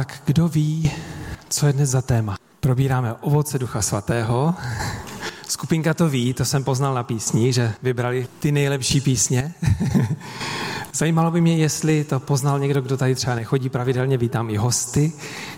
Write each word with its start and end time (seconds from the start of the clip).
Tak 0.00 0.22
kdo 0.24 0.48
ví, 0.48 0.90
co 1.48 1.66
je 1.66 1.72
dnes 1.72 1.90
za 1.90 2.02
téma? 2.02 2.36
Probíráme 2.60 3.14
ovoce 3.14 3.58
Ducha 3.58 3.82
Svatého. 3.82 4.54
Skupinka 5.48 5.94
to 5.94 6.08
ví, 6.08 6.34
to 6.34 6.44
jsem 6.44 6.64
poznal 6.64 6.94
na 6.94 7.02
písni, 7.02 7.52
že 7.52 7.72
vybrali 7.82 8.26
ty 8.38 8.52
nejlepší 8.52 9.00
písně. 9.00 9.54
Zajímalo 10.94 11.30
by 11.30 11.40
mě, 11.40 11.56
jestli 11.56 12.04
to 12.04 12.20
poznal 12.20 12.58
někdo, 12.58 12.80
kdo 12.80 12.96
tady 12.96 13.14
třeba 13.14 13.34
nechodí 13.34 13.68
pravidelně. 13.68 14.18
Vítám 14.18 14.50
i 14.50 14.56
hosty, 14.56 15.12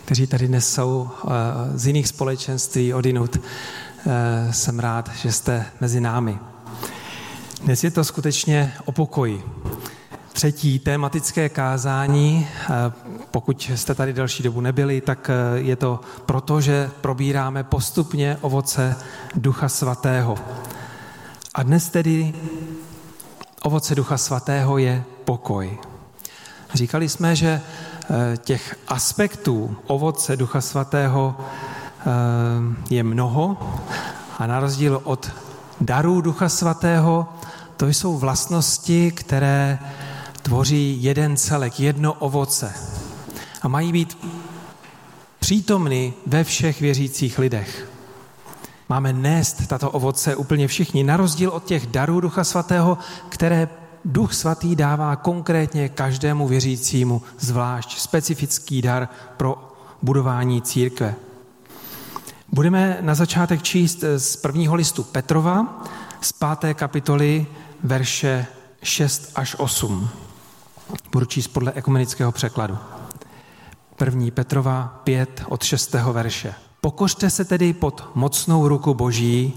kteří 0.04 0.26
tady 0.26 0.48
dnes 0.48 0.74
jsou 0.74 1.10
eh, 1.10 1.28
z 1.78 1.86
jiných 1.86 2.08
společenství 2.08 2.94
odinut. 2.94 3.36
Eh, 3.36 4.52
jsem 4.52 4.78
rád, 4.78 5.10
že 5.14 5.32
jste 5.32 5.66
mezi 5.80 6.00
námi. 6.00 6.38
Dnes 7.64 7.84
je 7.84 7.90
to 7.90 8.04
skutečně 8.04 8.72
o 8.84 8.92
pokoji. 8.92 9.42
Třetí 10.32 10.78
tématické 10.78 11.48
kázání, 11.48 12.48
eh, 12.70 13.21
pokud 13.32 13.70
jste 13.74 13.94
tady 13.94 14.12
delší 14.12 14.42
dobu 14.42 14.60
nebyli, 14.60 15.00
tak 15.00 15.30
eh, 15.30 15.58
je 15.58 15.76
to 15.76 16.00
proto, 16.26 16.60
že 16.60 16.90
probíráme 17.00 17.64
postupně 17.64 18.38
ovoce 18.40 18.96
Ducha 19.34 19.68
Svatého. 19.68 20.34
A 21.54 21.62
dnes 21.62 21.88
tedy 21.88 22.34
ovoce 23.62 23.94
Ducha 23.94 24.18
Svatého 24.18 24.78
je 24.78 25.04
pokoj. 25.24 25.78
Říkali 26.74 27.08
jsme, 27.08 27.36
že 27.36 27.60
eh, 27.60 28.36
těch 28.36 28.76
aspektů 28.88 29.76
ovoce 29.86 30.36
Ducha 30.36 30.60
Svatého 30.60 31.36
je 32.90 33.02
mnoho 33.02 33.56
a 34.38 34.46
na 34.46 34.60
rozdíl 34.60 35.00
od 35.04 35.30
darů 35.80 36.20
Ducha 36.20 36.48
Svatého, 36.48 37.28
to 37.76 37.86
jsou 37.86 38.18
vlastnosti, 38.18 39.10
které 39.10 39.78
tvoří 40.42 41.02
jeden 41.02 41.36
celek, 41.36 41.80
jedno 41.80 42.12
ovoce 42.12 42.91
a 43.62 43.68
mají 43.68 43.92
být 43.92 44.18
přítomny 45.38 46.14
ve 46.26 46.44
všech 46.44 46.80
věřících 46.80 47.38
lidech. 47.38 47.88
Máme 48.88 49.12
nést 49.12 49.66
tato 49.66 49.90
ovoce 49.90 50.36
úplně 50.36 50.68
všichni, 50.68 51.04
na 51.04 51.16
rozdíl 51.16 51.50
od 51.50 51.64
těch 51.64 51.86
darů 51.86 52.20
Ducha 52.20 52.44
Svatého, 52.44 52.98
které 53.28 53.68
Duch 54.04 54.34
Svatý 54.34 54.76
dává 54.76 55.16
konkrétně 55.16 55.88
každému 55.88 56.48
věřícímu 56.48 57.22
zvlášť 57.38 57.98
specifický 57.98 58.82
dar 58.82 59.08
pro 59.36 59.72
budování 60.02 60.62
církve. 60.62 61.14
Budeme 62.48 62.98
na 63.00 63.14
začátek 63.14 63.62
číst 63.62 64.04
z 64.16 64.36
prvního 64.36 64.74
listu 64.74 65.02
Petrova, 65.02 65.84
z 66.20 66.32
páté 66.32 66.74
kapitoly, 66.74 67.46
verše 67.82 68.46
6 68.82 69.32
až 69.34 69.56
8. 69.58 70.08
Budu 71.12 71.26
číst 71.26 71.48
podle 71.48 71.72
ekumenického 71.72 72.32
překladu. 72.32 72.78
První 74.02 74.30
Petrova 74.30 75.00
5 75.04 75.42
od 75.48 75.62
6. 75.62 75.94
verše. 75.94 76.54
Pokořte 76.80 77.30
se 77.30 77.44
tedy 77.44 77.72
pod 77.72 78.10
mocnou 78.14 78.68
ruku 78.68 78.94
Boží, 78.94 79.54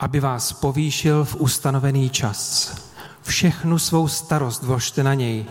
aby 0.00 0.20
vás 0.20 0.52
povýšil 0.52 1.24
v 1.24 1.36
ustanovený 1.36 2.10
čas. 2.10 2.74
Všechnu 3.22 3.78
svou 3.78 4.08
starost 4.08 4.62
vložte 4.62 5.02
na 5.02 5.14
něj, 5.14 5.44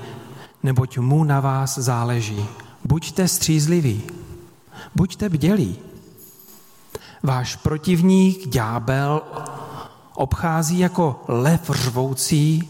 neboť 0.63 0.97
mu 0.97 1.23
na 1.23 1.39
vás 1.39 1.77
záleží. 1.77 2.45
Buďte 2.85 3.27
střízliví, 3.27 4.03
buďte 4.95 5.29
bdělí. 5.29 5.75
Váš 7.23 7.55
protivník, 7.55 8.47
ďábel, 8.47 9.21
obchází 10.13 10.79
jako 10.79 11.23
lev 11.27 11.69
řvoucí 11.73 12.69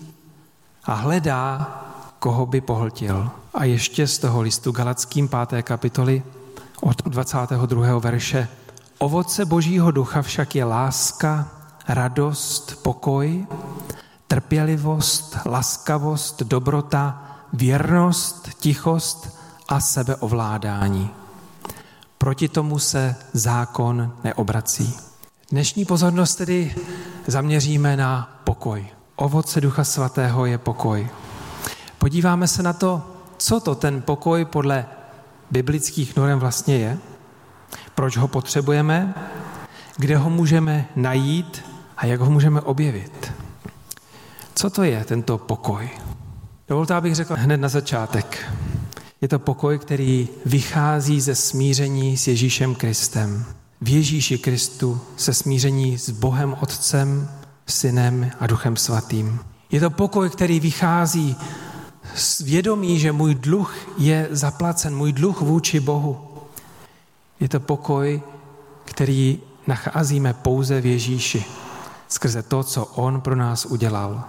a 0.83 0.93
hledá, 0.93 1.71
koho 2.19 2.45
by 2.45 2.61
pohltil. 2.61 3.31
A 3.53 3.63
ještě 3.63 4.07
z 4.07 4.17
toho 4.17 4.41
listu 4.41 4.71
Galackým 4.71 5.29
5. 5.49 5.63
kapitoly 5.63 6.23
od 6.81 7.03
22. 7.03 7.99
verše. 7.99 8.47
Ovoce 8.97 9.45
Božího 9.45 9.91
ducha 9.91 10.21
však 10.21 10.55
je 10.55 10.65
láska, 10.65 11.47
radost, 11.87 12.83
pokoj, 12.83 13.47
trpělivost, 14.27 15.37
laskavost, 15.45 16.41
dobrota, 16.41 17.23
věrnost, 17.53 18.49
tichost 18.59 19.37
a 19.67 19.79
sebeovládání. 19.79 21.09
Proti 22.17 22.47
tomu 22.47 22.79
se 22.79 23.15
zákon 23.33 24.13
neobrací. 24.23 24.93
Dnešní 25.51 25.85
pozornost 25.85 26.35
tedy 26.35 26.75
zaměříme 27.27 27.97
na 27.97 28.39
pokoj. 28.43 28.87
Ovoce 29.15 29.61
Ducha 29.61 29.83
Svatého 29.83 30.45
je 30.45 30.57
pokoj. 30.57 31.09
Podíváme 31.97 32.47
se 32.47 32.63
na 32.63 32.73
to, 32.73 33.12
co 33.43 33.59
to 33.59 33.75
ten 33.75 34.01
pokoj 34.01 34.45
podle 34.45 34.85
biblických 35.51 36.15
norem 36.15 36.39
vlastně 36.39 36.77
je, 36.77 36.97
proč 37.95 38.17
ho 38.17 38.27
potřebujeme, 38.27 39.13
kde 39.97 40.17
ho 40.17 40.29
můžeme 40.29 40.87
najít 40.95 41.65
a 41.97 42.05
jak 42.05 42.19
ho 42.19 42.31
můžeme 42.31 42.61
objevit. 42.61 43.33
Co 44.55 44.69
to 44.69 44.83
je 44.83 45.03
tento 45.03 45.37
pokoj? 45.37 45.89
Dovolte, 46.67 46.93
abych 46.93 47.15
řekl 47.15 47.35
hned 47.37 47.57
na 47.57 47.69
začátek. 47.69 48.53
Je 49.21 49.27
to 49.27 49.39
pokoj, 49.39 49.79
který 49.79 50.29
vychází 50.45 51.21
ze 51.21 51.35
smíření 51.35 52.17
s 52.17 52.27
Ježíšem 52.27 52.75
Kristem. 52.75 53.45
V 53.81 53.89
Ježíši 53.89 54.37
Kristu 54.37 55.01
se 55.17 55.33
smíření 55.33 55.97
s 55.97 56.09
Bohem 56.09 56.55
Otcem, 56.61 57.29
Synem 57.67 58.31
a 58.39 58.47
Duchem 58.47 58.77
Svatým. 58.77 59.39
Je 59.71 59.79
to 59.79 59.89
pokoj, 59.89 60.29
který 60.29 60.59
vychází 60.59 61.35
vědomí, 62.45 62.99
že 62.99 63.11
můj 63.11 63.35
dluh 63.35 63.75
je 63.97 64.27
zaplacen, 64.31 64.95
můj 64.95 65.13
dluh 65.13 65.41
vůči 65.41 65.79
Bohu. 65.79 66.27
Je 67.39 67.49
to 67.49 67.59
pokoj, 67.59 68.21
který 68.85 69.39
nacházíme 69.67 70.33
pouze 70.33 70.81
v 70.81 70.85
Ježíši, 70.85 71.45
skrze 72.07 72.43
to, 72.43 72.63
co 72.63 72.85
On 72.85 73.21
pro 73.21 73.35
nás 73.35 73.65
udělal. 73.65 74.23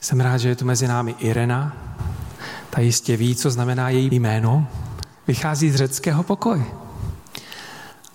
Jsem 0.00 0.20
rád, 0.20 0.38
že 0.38 0.48
je 0.48 0.56
tu 0.56 0.64
mezi 0.64 0.88
námi 0.88 1.14
Irena. 1.18 1.76
Ta 2.70 2.80
jistě 2.80 3.16
ví, 3.16 3.36
co 3.36 3.50
znamená 3.50 3.88
její 3.88 4.16
jméno. 4.16 4.66
Vychází 5.26 5.70
z 5.70 5.76
řeckého 5.76 6.22
pokoj. 6.22 6.64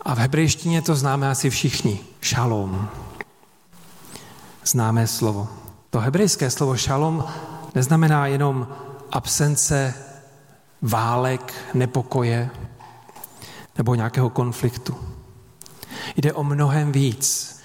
A 0.02 0.16
v 0.16 0.18
hebrejštině 0.18 0.82
to 0.82 0.96
známe 0.96 1.30
asi 1.30 1.50
všichni. 1.50 2.00
Šalom. 2.22 2.90
Známé 4.66 5.08
slovo. 5.08 5.48
To 5.90 6.00
hebrejské 6.00 6.50
slovo 6.50 6.78
šalom 6.78 7.24
neznamená 7.76 8.28
jenom 8.28 8.68
absence 9.12 9.94
válek, 10.82 11.54
nepokoje 11.74 12.50
nebo 13.78 13.96
nějakého 13.96 14.30
konfliktu. 14.30 14.96
Jde 16.16 16.34
o 16.34 16.44
mnohem 16.44 16.92
víc. 16.92 17.58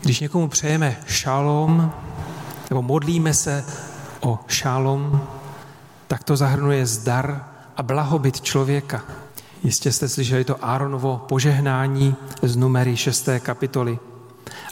Když 0.00 0.20
někomu 0.20 0.48
přejeme 0.48 0.96
šalom, 1.06 1.92
nebo 2.70 2.82
modlíme 2.82 3.34
se 3.34 3.64
o 4.20 4.38
šalom, 4.46 5.28
tak 6.06 6.24
to 6.24 6.36
zahrnuje 6.36 6.86
zdar 6.86 7.44
a 7.76 7.82
blahobyt 7.82 8.40
člověka. 8.40 9.02
Jistě 9.62 9.92
jste 9.92 10.08
slyšeli 10.08 10.44
to 10.44 10.64
Áronovo 10.64 11.24
požehnání 11.28 12.16
z 12.42 12.56
numery 12.56 12.96
6. 12.96 13.28
kapitoly. 13.38 13.98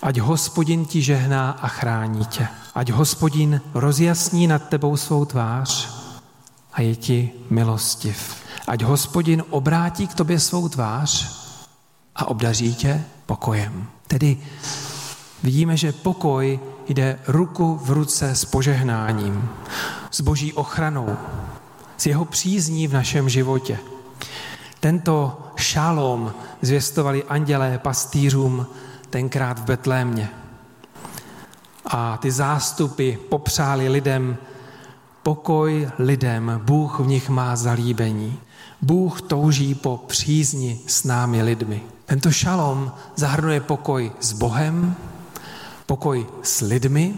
Ať 0.03 0.19
hospodin 0.19 0.84
ti 0.84 1.03
žehná 1.03 1.50
a 1.50 1.69
chrání 1.69 2.25
tě. 2.25 2.49
Ať 2.75 2.91
hospodin 2.91 3.61
rozjasní 3.75 4.47
nad 4.47 4.69
tebou 4.69 4.97
svou 4.97 5.25
tvář 5.25 5.89
a 6.73 6.81
je 6.81 6.97
ti 6.97 7.31
milostiv. 7.51 8.37
Ať 8.67 8.83
hospodin 8.83 9.43
obrátí 9.51 10.07
k 10.07 10.15
tobě 10.15 10.41
svou 10.41 10.69
tvář 10.69 11.41
a 12.17 12.25
obdaří 12.29 12.75
tě 12.75 13.05
pokojem. 13.27 13.87
Tedy 14.07 14.39
vidíme, 15.43 15.77
že 15.77 15.93
pokoj 15.93 16.61
jde 16.89 17.19
ruku 17.27 17.81
v 17.85 17.91
ruce 17.91 18.35
s 18.35 18.45
požehnáním, 18.45 19.49
s 20.11 20.21
boží 20.21 20.53
ochranou, 20.53 21.17
s 21.97 22.06
jeho 22.06 22.25
přízní 22.25 22.87
v 22.87 22.93
našem 22.93 23.29
životě. 23.29 23.79
Tento 24.81 25.39
šalom 25.56 26.35
zvěstovali 26.62 27.25
andělé 27.25 27.79
pastýřům 27.79 28.67
tenkrát 29.11 29.59
v 29.59 29.65
Betlémě. 29.65 30.29
A 31.86 32.16
ty 32.16 32.31
zástupy 32.31 33.12
popřáli 33.28 33.88
lidem 33.88 34.36
pokoj 35.25 35.90
lidem, 35.98 36.60
Bůh 36.64 37.00
v 37.00 37.06
nich 37.06 37.28
má 37.28 37.56
zalíbení. 37.56 38.38
Bůh 38.82 39.22
touží 39.22 39.75
po 39.75 40.04
přízni 40.06 40.81
s 40.86 41.04
námi 41.04 41.42
lidmi. 41.42 41.82
Tento 42.06 42.31
šalom 42.31 42.92
zahrnuje 43.16 43.60
pokoj 43.60 44.12
s 44.20 44.32
Bohem, 44.32 44.96
pokoj 45.86 46.26
s 46.42 46.60
lidmi, 46.60 47.14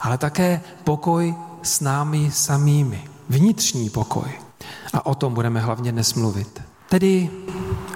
ale 0.00 0.18
také 0.18 0.60
pokoj 0.84 1.34
s 1.62 1.80
námi 1.80 2.30
samými. 2.30 3.04
Vnitřní 3.28 3.90
pokoj. 3.90 4.30
A 4.92 5.06
o 5.06 5.14
tom 5.14 5.34
budeme 5.34 5.60
hlavně 5.60 5.92
dnes 5.92 6.14
mluvit. 6.14 6.62
Tedy 6.88 7.30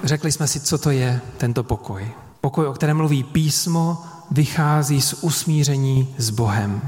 řekli 0.03 0.31
jsme 0.31 0.47
si, 0.47 0.59
co 0.59 0.77
to 0.77 0.91
je 0.91 1.21
tento 1.37 1.63
pokoj. 1.63 2.11
Pokoj, 2.41 2.67
o 2.67 2.73
kterém 2.73 2.97
mluví 2.97 3.23
písmo, 3.23 4.03
vychází 4.33 5.01
z 5.01 5.13
usmíření 5.13 6.15
s 6.17 6.29
Bohem. 6.29 6.81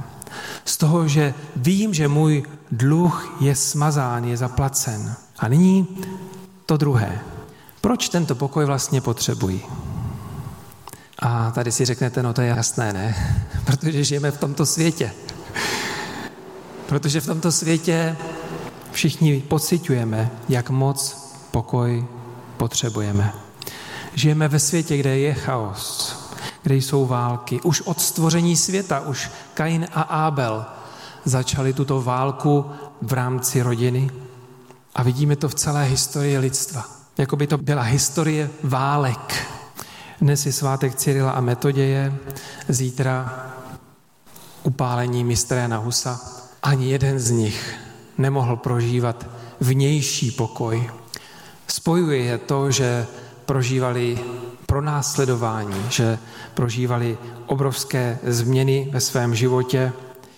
Z 0.66 0.78
toho, 0.78 1.08
že 1.08 1.34
vím, 1.56 1.94
že 1.94 2.08
můj 2.08 2.44
dluh 2.72 3.36
je 3.40 3.56
smazán, 3.56 4.24
je 4.26 4.38
zaplacen. 4.38 5.16
A 5.40 5.48
nyní 5.48 5.88
To 6.66 6.78
druhé. 6.78 7.20
Proč 7.82 8.10
tento 8.10 8.36
pokoj 8.36 8.66
vlastně 8.66 9.02
potřebují? 9.02 9.62
A 11.20 11.52
tady 11.52 11.72
si 11.72 11.86
řeknete, 11.86 12.24
no 12.24 12.34
to 12.34 12.42
je 12.42 12.48
jasné, 12.48 12.94
ne? 12.94 13.16
Protože 13.66 14.04
žijeme 14.04 14.32
v 14.32 14.38
tomto 14.38 14.66
světě. 14.66 15.12
Protože 16.86 17.22
v 17.22 17.26
tomto 17.26 17.52
světě 17.52 18.18
všichni 18.92 19.42
pocitujeme, 19.42 20.30
jak 20.50 20.70
moc 20.70 21.32
pokoj 21.52 22.06
potřebujeme. 22.58 23.34
Žijeme 24.14 24.48
ve 24.48 24.60
světě, 24.60 24.98
kde 24.98 25.18
je 25.18 25.34
chaos, 25.34 26.05
kde 26.66 26.76
jsou 26.76 27.06
války. 27.06 27.62
Už 27.62 27.82
od 27.82 28.02
stvoření 28.02 28.56
světa, 28.56 29.00
už 29.00 29.32
Kain 29.54 29.88
a 29.94 30.02
Abel 30.02 30.66
začali 31.24 31.74
tuto 31.74 32.02
válku 32.02 32.66
v 33.02 33.14
rámci 33.14 33.62
rodiny. 33.62 34.10
A 34.96 35.04
vidíme 35.04 35.36
to 35.36 35.50
v 35.50 35.56
celé 35.56 35.84
historii 35.84 36.38
lidstva. 36.38 36.86
Jako 37.18 37.36
by 37.36 37.48
to 37.48 37.58
byla 37.58 37.82
historie 37.82 38.50
válek. 38.64 39.48
Dnes 40.22 40.46
je 40.46 40.52
svátek 40.52 40.96
Cyrila 40.96 41.32
a 41.32 41.42
Metoděje, 41.42 42.14
zítra 42.68 43.46
upálení 44.64 45.24
mistra 45.24 45.58
Jana 45.58 45.78
Husa. 45.78 46.20
Ani 46.64 46.92
jeden 46.92 47.20
z 47.20 47.32
nich 47.32 47.76
nemohl 48.18 48.56
prožívat 48.56 49.26
vnější 49.60 50.32
pokoj. 50.32 50.90
Spojuje 51.68 52.18
je 52.18 52.38
to, 52.38 52.72
že 52.72 53.08
prožívali 53.46 54.20
pronásledování, 54.66 55.86
že 55.90 56.20
prožívali 56.56 57.18
obrovské 57.46 58.20
změny 58.24 58.90
ve 58.92 59.02
svém 59.02 59.36
životě, 59.36 59.94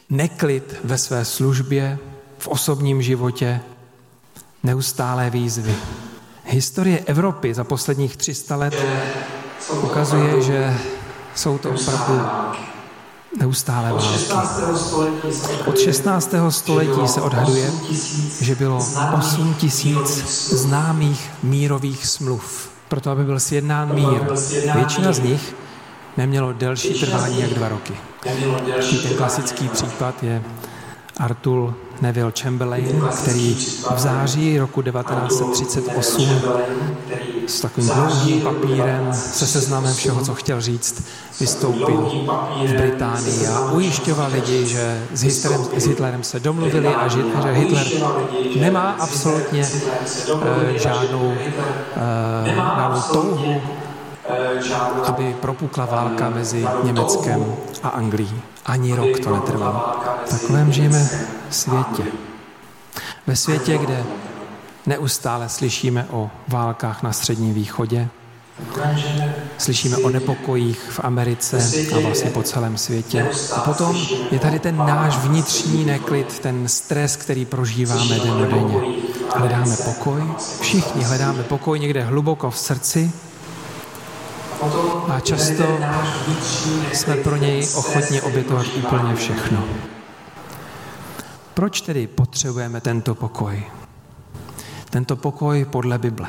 neklid 0.10 0.76
ve 0.84 0.98
své 0.98 1.26
službě, 1.26 2.00
v 2.38 2.48
osobním 2.48 3.02
životě, 3.02 3.60
neustálé 4.64 5.30
výzvy. 5.30 5.76
Historie 6.46 7.00
Evropy 7.06 7.54
za 7.54 7.64
posledních 7.64 8.18
300 8.18 8.56
let 8.56 8.76
ukazuje, 9.82 10.42
že 10.42 10.78
jsou 11.36 11.58
to 11.58 11.70
opravdu 11.70 12.22
neustále 13.40 13.92
války. 13.92 14.26
Od 15.66 15.80
16. 15.80 16.34
století 16.50 17.08
se 17.08 17.22
odhaduje, 17.22 17.72
že 18.42 18.56
bylo 18.56 18.86
8 19.18 19.54
tisíc 19.54 20.10
známých 20.50 21.30
mírových 21.44 22.08
smluv. 22.08 22.70
Proto, 22.88 23.12
aby 23.12 23.24
byl 23.24 23.40
sjednán 23.40 23.96
mír. 23.96 24.22
Většina 24.76 25.14
z 25.14 25.20
nich 25.20 25.56
nemělo 26.18 26.54
delší 26.54 26.94
trvání 27.00 27.42
jak 27.42 27.50
dva 27.50 27.70
roky. 27.70 27.94
Ten 29.04 29.14
klasický 29.18 29.68
případ 29.68 30.24
je 30.24 30.44
Artur 31.18 31.74
Neville 32.02 32.32
Chamberlain, 32.42 33.02
který 33.22 33.56
v 33.96 34.00
září 34.00 34.60
roku 34.60 34.82
1938 34.82 36.30
s 37.48 37.62
takovým 37.62 37.90
dlouhým 37.90 38.42
papírem, 38.42 39.10
se 39.14 39.48
seznamem 39.48 39.94
všeho, 39.94 40.26
co 40.26 40.36
chtěl 40.36 40.62
říct, 40.62 41.08
vystoupil 41.40 42.12
v 42.66 42.74
Británii 42.74 43.48
a 43.48 43.72
ujišťoval 43.72 44.32
lidi, 44.32 44.66
že 44.66 45.04
s 45.14 45.22
Hitlerem, 45.22 45.66
s 45.78 45.88
Hitlerem 45.88 46.24
se 46.24 46.40
domluvili 46.40 46.88
a 46.88 47.08
že, 47.08 47.24
Hitler 47.52 47.86
nemá 48.60 48.92
absolutně 48.92 49.70
uh, 50.34 50.42
žádnou, 50.76 51.34
žádnou 52.46 53.02
touhu 53.12 53.62
aby 55.04 55.36
propukla 55.42 55.86
válka 55.86 56.30
mezi 56.30 56.68
Německem 56.84 57.56
a 57.84 57.90
Anglií. 57.90 58.42
Ani 58.66 58.96
rok 58.96 59.20
to 59.20 59.36
netrvalo. 59.36 59.96
Takovém 60.30 60.72
žijeme 60.72 61.10
světě. 61.50 62.04
Ve 63.28 63.36
světě, 63.36 63.78
kde 63.78 64.04
neustále 64.86 65.50
slyšíme 65.50 66.08
o 66.12 66.30
válkách 66.48 67.04
na 67.04 67.14
Středním 67.14 67.54
východě, 67.54 68.10
Slyšíme 69.58 69.98
o 69.98 70.10
nepokojích 70.10 70.80
v 70.90 71.00
Americe 71.04 71.72
a 71.96 72.00
vlastně 72.00 72.32
po 72.32 72.44
celém 72.44 72.78
světě. 72.78 73.30
A 73.56 73.60
potom 73.60 73.98
je 74.32 74.40
tady 74.40 74.60
ten 74.60 74.78
náš 74.78 75.18
vnitřní 75.18 75.86
neklid, 75.86 76.40
ten 76.40 76.68
stres, 76.68 77.16
který 77.16 77.46
prožíváme 77.46 78.20
denně. 78.20 78.76
Hledáme 79.36 79.78
pokoj, 79.86 80.24
všichni 80.62 81.04
hledáme 81.04 81.44
pokoj 81.44 81.80
někde 81.80 82.04
hluboko 82.04 82.52
v 82.52 82.58
srdci 82.58 83.12
a 85.10 85.20
často 85.20 85.80
jsme 86.94 87.16
pro 87.16 87.36
něj 87.36 87.68
ochotni 87.76 88.22
obětovat 88.22 88.66
úplně 88.78 89.16
všechno. 89.16 89.64
Proč 91.54 91.82
tedy 91.82 92.08
potřebujeme 92.08 92.82
tento 92.82 93.16
pokoj? 93.16 93.64
Tento 94.90 95.16
pokoj 95.16 95.66
podle 95.66 95.98
Bible. 95.98 96.28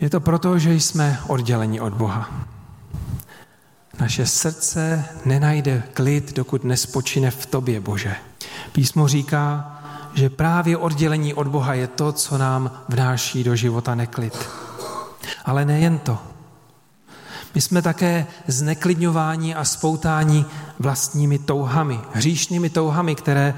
Je 0.00 0.10
to 0.10 0.20
proto, 0.20 0.58
že 0.58 0.74
jsme 0.74 1.18
odděleni 1.26 1.80
od 1.80 1.92
Boha. 1.92 2.30
Naše 4.00 4.26
srdce 4.26 5.04
nenajde 5.24 5.82
klid, 5.94 6.32
dokud 6.32 6.64
nespočine 6.64 7.30
v 7.30 7.46
tobě, 7.46 7.80
Bože. 7.80 8.14
Písmo 8.72 9.08
říká, 9.08 9.78
že 10.14 10.30
právě 10.30 10.76
oddělení 10.76 11.34
od 11.34 11.46
Boha 11.46 11.74
je 11.74 11.86
to, 11.86 12.12
co 12.12 12.38
nám 12.38 12.70
vnáší 12.88 13.44
do 13.44 13.56
života 13.56 13.94
neklid. 13.94 14.48
Ale 15.44 15.64
nejen 15.64 15.98
to. 15.98 16.18
My 17.54 17.60
jsme 17.60 17.82
také 17.82 18.26
zneklidňováni 18.46 19.54
a 19.54 19.64
spoutáni 19.64 20.44
vlastními 20.78 21.38
touhami, 21.38 22.00
hříšnými 22.12 22.70
touhami, 22.70 23.14
které 23.14 23.54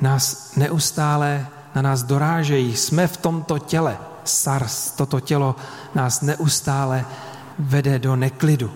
nás 0.00 0.52
neustále 0.56 1.46
na 1.74 1.82
nás 1.82 2.02
dorážejí. 2.02 2.76
Jsme 2.76 3.06
v 3.06 3.16
tomto 3.16 3.58
těle. 3.58 3.98
SARS, 4.24 4.90
toto 4.90 5.20
tělo 5.20 5.56
nás 5.94 6.20
neustále 6.20 7.04
vede 7.58 7.98
do 7.98 8.16
neklidu. 8.16 8.72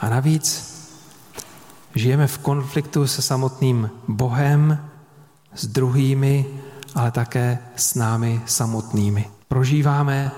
A 0.00 0.08
navíc 0.08 0.74
žijeme 1.94 2.26
v 2.26 2.38
konfliktu 2.38 3.06
se 3.06 3.22
samotným 3.22 3.90
Bohem, 4.08 4.78
s 5.54 5.66
druhými, 5.66 6.46
ale 6.94 7.10
také 7.10 7.58
s 7.76 7.94
námi 7.94 8.40
samotnými. 8.46 9.30
Prožíváme, 9.48 10.30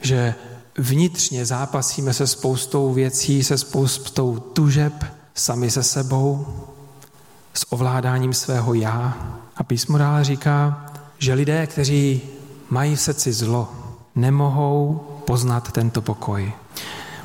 že 0.00 0.34
vnitřně 0.78 1.46
zápasíme 1.46 2.12
se 2.12 2.26
spoustou 2.26 2.92
věcí, 2.92 3.44
se 3.44 3.58
spoustou 3.58 4.38
tužeb, 4.38 5.04
sami 5.34 5.70
se 5.70 5.82
sebou, 5.82 6.46
s 7.54 7.72
ovládáním 7.72 8.32
svého 8.32 8.74
já. 8.74 9.16
A 9.56 9.62
písmo 9.62 9.98
dále 9.98 10.24
říká, 10.24 10.86
že 11.18 11.34
lidé, 11.34 11.66
kteří 11.66 12.20
mají 12.70 12.96
v 12.96 13.00
srdci 13.00 13.32
zlo, 13.32 13.68
nemohou 14.14 15.06
poznat 15.26 15.72
tento 15.72 16.02
pokoj. 16.02 16.52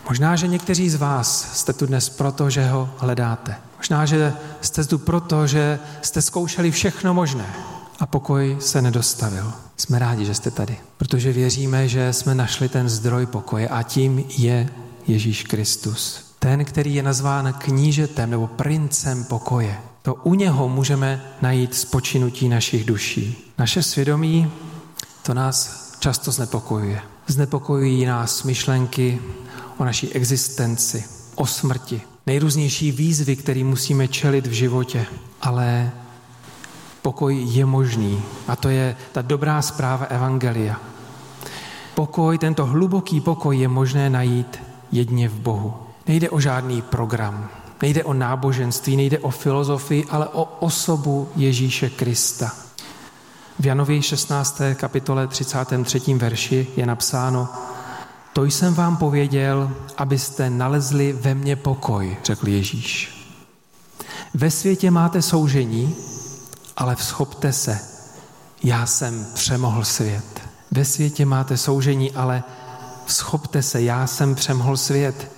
Možná, 0.09 0.35
že 0.35 0.47
někteří 0.47 0.89
z 0.89 0.95
vás 0.95 1.57
jste 1.57 1.73
tu 1.73 1.85
dnes 1.85 2.09
proto, 2.09 2.49
že 2.49 2.69
ho 2.69 2.89
hledáte. 2.97 3.55
Možná, 3.77 4.05
že 4.05 4.33
jste 4.61 4.85
tu 4.85 4.97
proto, 4.97 5.47
že 5.47 5.79
jste 6.01 6.21
zkoušeli 6.21 6.71
všechno 6.71 7.13
možné 7.13 7.45
a 7.99 8.05
pokoj 8.05 8.57
se 8.59 8.81
nedostavil. 8.81 9.53
Jsme 9.77 9.99
rádi, 9.99 10.25
že 10.25 10.33
jste 10.33 10.51
tady, 10.51 10.77
protože 10.97 11.31
věříme, 11.31 11.87
že 11.87 12.13
jsme 12.13 12.35
našli 12.35 12.69
ten 12.69 12.89
zdroj 12.89 13.25
pokoje 13.25 13.67
a 13.67 13.83
tím 13.83 14.25
je 14.37 14.69
Ježíš 15.07 15.43
Kristus. 15.43 16.27
Ten, 16.39 16.65
který 16.65 16.95
je 16.95 17.03
nazván 17.03 17.53
knížetem 17.53 18.29
nebo 18.29 18.47
princem 18.47 19.23
pokoje. 19.23 19.77
To 20.01 20.15
u 20.15 20.33
něho 20.33 20.69
můžeme 20.69 21.21
najít 21.41 21.75
spočinutí 21.75 22.49
našich 22.49 22.85
duší. 22.85 23.53
Naše 23.57 23.83
svědomí, 23.83 24.51
to 25.23 25.33
nás 25.33 25.87
často 25.99 26.31
znepokojuje. 26.31 27.01
Znepokojují 27.27 28.05
nás 28.05 28.43
myšlenky 28.43 29.19
o 29.77 29.85
naší 29.85 30.13
existenci, 30.13 31.03
o 31.35 31.45
smrti, 31.45 32.01
nejrůznější 32.25 32.91
výzvy, 32.91 33.35
které 33.35 33.63
musíme 33.63 34.07
čelit 34.07 34.47
v 34.47 34.51
životě, 34.51 35.05
ale 35.41 35.91
pokoj 37.07 37.31
je 37.31 37.63
možný. 37.63 38.19
A 38.51 38.59
to 38.59 38.67
je 38.67 38.91
ta 39.15 39.23
dobrá 39.23 39.63
zpráva 39.63 40.11
Evangelia. 40.11 40.75
Pokoj, 41.95 42.35
tento 42.35 42.67
hluboký 42.67 43.23
pokoj 43.23 43.55
je 43.55 43.67
možné 43.67 44.09
najít 44.11 44.59
jedně 44.91 45.29
v 45.29 45.39
Bohu. 45.39 45.73
Nejde 46.07 46.29
o 46.29 46.39
žádný 46.39 46.81
program, 46.81 47.47
nejde 47.81 48.03
o 48.03 48.13
náboženství, 48.13 48.95
nejde 48.95 49.19
o 49.19 49.31
filozofii, 49.31 50.05
ale 50.11 50.27
o 50.27 50.43
osobu 50.59 51.29
Ježíše 51.35 51.89
Krista. 51.89 52.51
V 53.59 53.65
Janovi 53.65 54.01
16. 54.01 54.61
kapitole 54.75 55.27
33. 55.27 56.13
verši 56.13 56.67
je 56.75 56.85
napsáno, 56.85 57.47
to 58.33 58.45
jsem 58.45 58.73
vám 58.73 58.97
pověděl, 58.97 59.71
abyste 59.97 60.49
nalezli 60.49 61.13
ve 61.13 61.33
mně 61.33 61.55
pokoj, 61.55 62.17
řekl 62.23 62.47
Ježíš. 62.47 63.17
Ve 64.33 64.51
světě 64.51 64.91
máte 64.91 65.21
soužení, 65.21 65.95
ale 66.77 66.95
vzchopte 66.95 67.53
se, 67.53 67.79
já 68.63 68.85
jsem 68.85 69.27
přemohl 69.33 69.83
svět. 69.83 70.41
Ve 70.71 70.85
světě 70.85 71.25
máte 71.25 71.57
soužení, 71.57 72.11
ale 72.11 72.43
vzchopte 73.05 73.61
se, 73.61 73.81
já 73.81 74.07
jsem 74.07 74.35
přemohl 74.35 74.77
svět. 74.77 75.31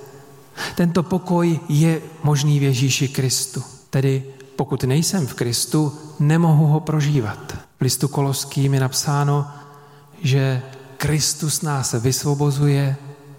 Tento 0.76 1.04
pokoj 1.04 1.60
je 1.70 2.02
možný 2.24 2.60
v 2.60 2.64
Ježíši 2.64 3.08
Kristu. 3.08 3.64
Tedy 3.90 4.24
pokud 4.56 4.84
nejsem 4.84 5.28
v 5.28 5.34
Kristu, 5.34 5.98
nemohu 6.20 6.66
ho 6.66 6.80
prožívat. 6.80 7.58
V 7.80 7.82
listu 7.82 8.08
Koloským 8.08 8.74
je 8.74 8.80
napsáno, 8.80 9.48
že 10.22 10.62
Kristus 10.98 11.62
nás 11.62 11.96
vysvobozuje 12.00 12.96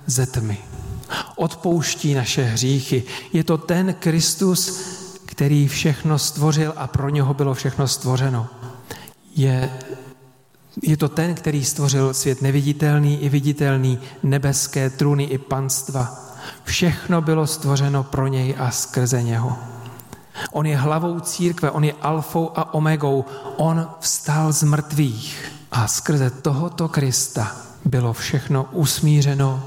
ze 0.07 0.27
tmy. 0.27 0.59
Odpouští 1.37 2.15
naše 2.15 2.45
hříchy. 2.45 3.03
Je 3.33 3.45
to 3.45 3.59
ten 3.59 3.95
Kristus, 3.95 4.81
který 5.41 5.69
všechno 5.69 6.19
stvořil 6.19 6.73
a 6.77 6.87
pro 6.87 7.09
něho 7.09 7.35
bylo 7.35 7.55
všechno 7.55 7.89
stvořeno. 7.89 8.47
Je, 9.37 9.71
je 10.83 10.97
to 10.97 11.09
ten, 11.09 11.35
který 11.35 11.65
stvořil 11.65 12.15
svět 12.15 12.43
neviditelný 12.43 13.23
i 13.23 13.29
viditelný, 13.29 13.99
nebeské 14.23 14.91
trůny 14.91 15.25
i 15.25 15.39
panstva. 15.39 16.19
Všechno 16.65 17.23
bylo 17.23 17.47
stvořeno 17.47 18.05
pro 18.05 18.27
něj 18.27 18.55
a 18.59 18.71
skrze 18.71 19.23
něho. 19.23 19.57
On 20.53 20.67
je 20.67 20.77
hlavou 20.77 21.21
církve, 21.21 21.71
on 21.71 21.85
je 21.85 21.93
alfou 22.03 22.51
a 22.55 22.75
omegou. 22.75 23.25
On 23.57 23.89
vstal 24.01 24.53
z 24.53 24.63
mrtvých 24.63 25.53
a 25.73 25.89
skrze 25.89 26.31
tohoto 26.31 26.89
Krista 26.89 27.57
bylo 27.85 28.13
všechno 28.13 28.69
usmířeno 28.73 29.63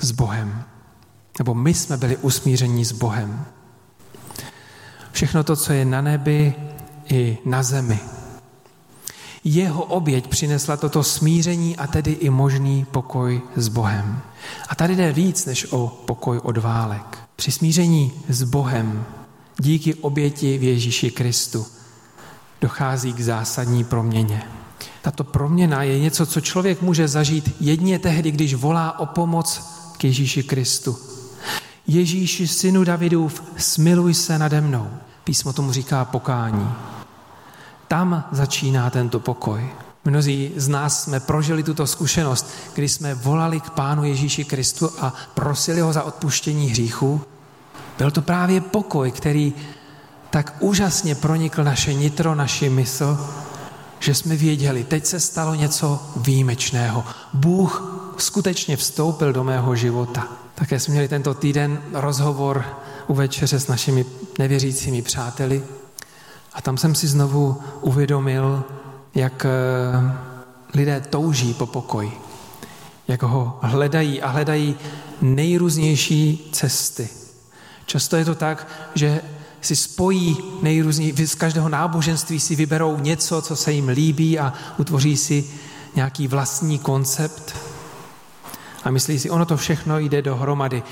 s 0.00 0.10
Bohem. 0.10 0.62
Nebo 1.38 1.54
my 1.54 1.74
jsme 1.74 1.96
byli 1.96 2.16
usmíření 2.16 2.84
s 2.84 2.92
Bohem. 2.92 3.46
Všechno 5.16 5.44
to, 5.44 5.56
co 5.56 5.72
je 5.72 5.84
na 5.84 6.00
nebi 6.00 6.54
i 7.08 7.38
na 7.44 7.62
zemi. 7.62 7.98
Jeho 9.44 9.84
oběť 9.84 10.26
přinesla 10.26 10.76
toto 10.76 11.02
smíření 11.02 11.76
a 11.76 11.86
tedy 11.86 12.12
i 12.12 12.30
možný 12.30 12.86
pokoj 12.90 13.42
s 13.56 13.68
Bohem. 13.68 14.20
A 14.68 14.74
tady 14.74 14.96
jde 14.96 15.12
víc 15.12 15.46
než 15.46 15.66
o 15.70 16.02
pokoj 16.06 16.38
od 16.42 16.56
válek. 16.58 17.18
Při 17.36 17.52
smíření 17.52 18.12
s 18.28 18.42
Bohem 18.42 19.04
díky 19.58 19.94
oběti 19.94 20.58
v 20.58 20.62
Ježíši 20.62 21.10
Kristu 21.10 21.66
dochází 22.60 23.12
k 23.12 23.20
zásadní 23.20 23.84
proměně. 23.84 24.42
Tato 25.02 25.24
proměna 25.24 25.82
je 25.82 26.00
něco, 26.00 26.26
co 26.26 26.40
člověk 26.40 26.82
může 26.82 27.08
zažít 27.08 27.56
jedně 27.60 27.98
tehdy, 27.98 28.30
když 28.30 28.54
volá 28.54 28.98
o 28.98 29.06
pomoc 29.06 29.62
k 29.96 30.04
Ježíši 30.04 30.42
Kristu. 30.42 31.15
Ježíši, 31.86 32.48
synu 32.48 32.84
Davidův, 32.84 33.42
smiluj 33.56 34.14
se 34.14 34.38
nade 34.38 34.60
mnou. 34.60 34.90
Písmo 35.24 35.52
tomu 35.52 35.72
říká 35.72 36.04
pokání. 36.04 36.68
Tam 37.88 38.24
začíná 38.32 38.90
tento 38.90 39.20
pokoj. 39.20 39.68
Mnozí 40.04 40.52
z 40.56 40.68
nás 40.68 41.02
jsme 41.02 41.20
prožili 41.20 41.62
tuto 41.62 41.86
zkušenost, 41.86 42.50
kdy 42.74 42.88
jsme 42.88 43.14
volali 43.14 43.60
k 43.60 43.70
Pánu 43.70 44.04
Ježíši 44.04 44.44
Kristu 44.44 44.90
a 45.00 45.14
prosili 45.34 45.80
ho 45.80 45.92
za 45.92 46.02
odpuštění 46.02 46.70
hříchu. 46.70 47.20
Byl 47.98 48.10
to 48.10 48.22
právě 48.22 48.60
pokoj, 48.60 49.10
který 49.10 49.54
tak 50.30 50.56
úžasně 50.60 51.14
pronikl 51.14 51.64
naše 51.64 51.94
nitro, 51.94 52.34
naši 52.34 52.68
mysl, 52.68 53.28
že 53.98 54.14
jsme 54.14 54.36
věděli, 54.36 54.84
teď 54.84 55.06
se 55.06 55.20
stalo 55.20 55.54
něco 55.54 56.02
výjimečného. 56.16 57.04
Bůh 57.32 58.02
skutečně 58.18 58.76
vstoupil 58.76 59.32
do 59.32 59.44
mého 59.44 59.76
života. 59.76 60.28
Také 60.56 60.80
jsme 60.80 60.92
měli 60.92 61.08
tento 61.08 61.34
týden 61.34 61.82
rozhovor 61.92 62.64
u 63.06 63.14
večeře 63.14 63.60
s 63.60 63.68
našimi 63.68 64.04
nevěřícími 64.38 65.02
přáteli 65.02 65.62
a 66.52 66.62
tam 66.62 66.76
jsem 66.76 66.94
si 66.94 67.06
znovu 67.06 67.60
uvědomil, 67.80 68.64
jak 69.14 69.44
eh, 69.44 69.50
lidé 70.74 71.00
touží 71.10 71.54
po 71.54 71.66
pokoji, 71.66 72.12
jak 73.08 73.22
ho 73.22 73.58
hledají 73.62 74.22
a 74.22 74.28
hledají 74.28 74.76
nejrůznější 75.20 76.50
cesty. 76.52 77.08
Často 77.86 78.16
je 78.16 78.24
to 78.24 78.34
tak, 78.34 78.68
že 78.94 79.20
si 79.60 79.76
spojí 79.76 80.36
nejrůznější, 80.62 81.26
z 81.26 81.34
každého 81.34 81.68
náboženství 81.68 82.40
si 82.40 82.56
vyberou 82.56 82.98
něco, 82.98 83.42
co 83.42 83.56
se 83.56 83.72
jim 83.72 83.88
líbí 83.88 84.38
a 84.38 84.52
utvoří 84.78 85.16
si 85.16 85.44
nějaký 85.94 86.28
vlastní 86.28 86.78
koncept 86.78 87.75
a 88.84 88.90
myslí 88.90 89.18
si, 89.18 89.30
ono 89.30 89.44
to 89.44 89.56
všechno 89.56 89.98
jde 89.98 90.22
dohromady. 90.22 90.82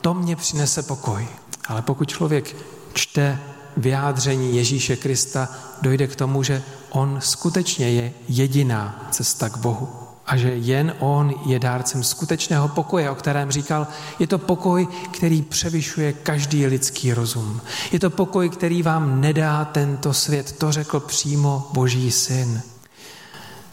To 0.00 0.14
mě 0.14 0.36
přinese 0.36 0.82
pokoj. 0.82 1.28
Ale 1.68 1.82
pokud 1.82 2.08
člověk 2.08 2.56
čte 2.92 3.38
vyjádření 3.76 4.56
Ježíše 4.56 4.96
Krista, 4.96 5.48
dojde 5.82 6.06
k 6.06 6.16
tomu, 6.16 6.42
že 6.42 6.62
on 6.90 7.18
skutečně 7.20 7.90
je 7.90 8.12
jediná 8.28 9.08
cesta 9.10 9.48
k 9.48 9.56
Bohu. 9.56 9.88
A 10.26 10.36
že 10.36 10.48
jen 10.48 10.94
on 10.98 11.34
je 11.46 11.58
dárcem 11.58 12.04
skutečného 12.04 12.68
pokoje, 12.68 13.10
o 13.10 13.14
kterém 13.14 13.50
říkal, 13.50 13.86
je 14.18 14.26
to 14.26 14.38
pokoj, 14.38 14.88
který 15.10 15.42
převyšuje 15.42 16.12
každý 16.12 16.66
lidský 16.66 17.12
rozum. 17.12 17.60
Je 17.92 18.00
to 18.00 18.10
pokoj, 18.10 18.48
který 18.48 18.82
vám 18.82 19.20
nedá 19.20 19.64
tento 19.64 20.14
svět. 20.14 20.52
To 20.52 20.72
řekl 20.72 21.00
přímo 21.00 21.68
Boží 21.72 22.10
syn. 22.10 22.62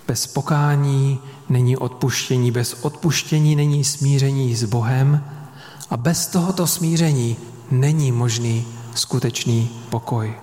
Bez 0.08 0.28
pokání 0.28 1.20
není 1.50 1.78
odpuštění, 1.78 2.52
bez 2.52 2.74
odpuštění 2.74 3.56
není 3.56 3.84
smíření 3.84 4.56
s 4.56 4.64
Bohem 4.64 5.24
a 5.90 5.98
bez 5.98 6.28
tohoto 6.28 6.68
smíření 6.68 7.38
není 7.72 8.12
možný 8.12 8.66
skutečný 8.96 9.70
pokoj. 9.90 10.34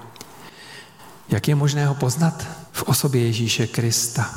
Jak 1.28 1.48
je 1.48 1.54
možné 1.54 1.86
ho 1.86 1.94
poznat? 1.94 2.46
V 2.72 2.82
osobě 2.82 3.26
Ježíše 3.26 3.66
Krista. 3.66 4.34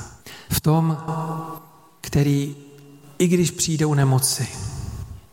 V 0.49 0.61
tom, 0.61 0.97
který, 2.01 2.55
i 3.19 3.27
když 3.27 3.51
přijdou 3.51 3.93
nemoci, 3.93 4.47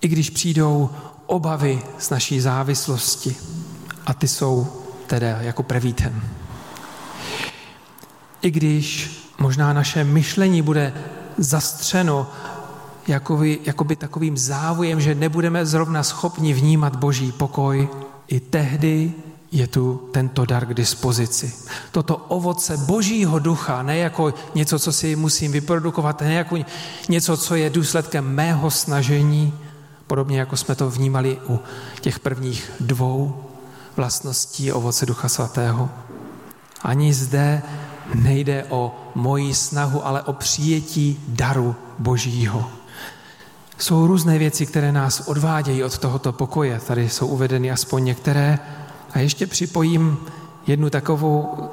i 0.01 0.09
když 0.09 0.31
přijdou 0.31 0.91
obavy 1.27 1.83
z 1.99 2.11
naší 2.11 2.41
závislosti, 2.41 3.37
a 4.07 4.15
ty 4.15 4.29
jsou 4.29 4.67
teda 5.07 5.29
jako 5.29 5.63
prevítem. 5.63 6.23
I 8.43 8.51
když 8.51 9.11
možná 9.39 9.73
naše 9.73 10.05
myšlení 10.05 10.63
bude 10.63 10.93
zastřeno 11.39 12.31
jakoby, 13.09 13.59
jakoby 13.65 13.97
takovým 13.97 14.37
závojem, 14.37 15.01
že 15.01 15.15
nebudeme 15.15 15.67
zrovna 15.67 16.03
schopni 16.03 16.55
vnímat 16.55 16.97
boží 16.97 17.33
pokoj, 17.33 17.89
i 18.29 18.41
tehdy 18.41 19.13
je 19.53 19.67
tu 19.67 20.09
tento 20.13 20.45
dar 20.45 20.67
k 20.67 20.75
dispozici. 20.75 21.53
Toto 21.93 22.17
ovoce 22.17 22.77
božího 22.77 23.39
ducha, 23.39 23.83
ne 23.83 23.97
jako 23.97 24.35
něco, 24.55 24.79
co 24.79 24.93
si 24.93 25.17
musím 25.17 25.53
vyprodukovat, 25.53 26.21
ne 26.21 26.35
jako 26.35 26.57
něco, 27.09 27.37
co 27.37 27.55
je 27.55 27.71
důsledkem 27.71 28.35
mého 28.35 28.71
snažení, 28.71 29.53
podobně 30.07 30.41
jako 30.41 30.57
jsme 30.57 30.75
to 30.75 30.91
vnímali 30.91 31.39
u 31.49 31.61
těch 32.01 32.19
prvních 32.19 32.71
dvou 32.81 33.45
vlastností 33.97 34.73
ovoce 34.73 35.07
ducha 35.07 35.29
svatého. 35.29 35.91
Ani 36.83 37.15
zde 37.15 37.63
nejde 38.15 38.65
o 38.69 38.97
moji 39.15 39.55
snahu, 39.55 40.07
ale 40.07 40.23
o 40.23 40.33
přijetí 40.33 41.21
daru 41.29 41.77
božího. 41.99 42.71
Jsou 43.79 44.07
různé 44.07 44.39
věci, 44.39 44.67
které 44.67 44.93
nás 44.93 45.21
odvádějí 45.21 45.85
od 45.85 45.99
tohoto 45.99 46.33
pokoje. 46.33 46.81
Tady 46.81 47.09
jsou 47.09 47.27
uvedeny 47.27 47.71
aspoň 47.71 48.05
některé. 48.05 48.59
A 49.13 49.19
ještě 49.19 49.47
připojím 49.47 50.19
jednu 50.67 50.91
takovou 50.91 51.69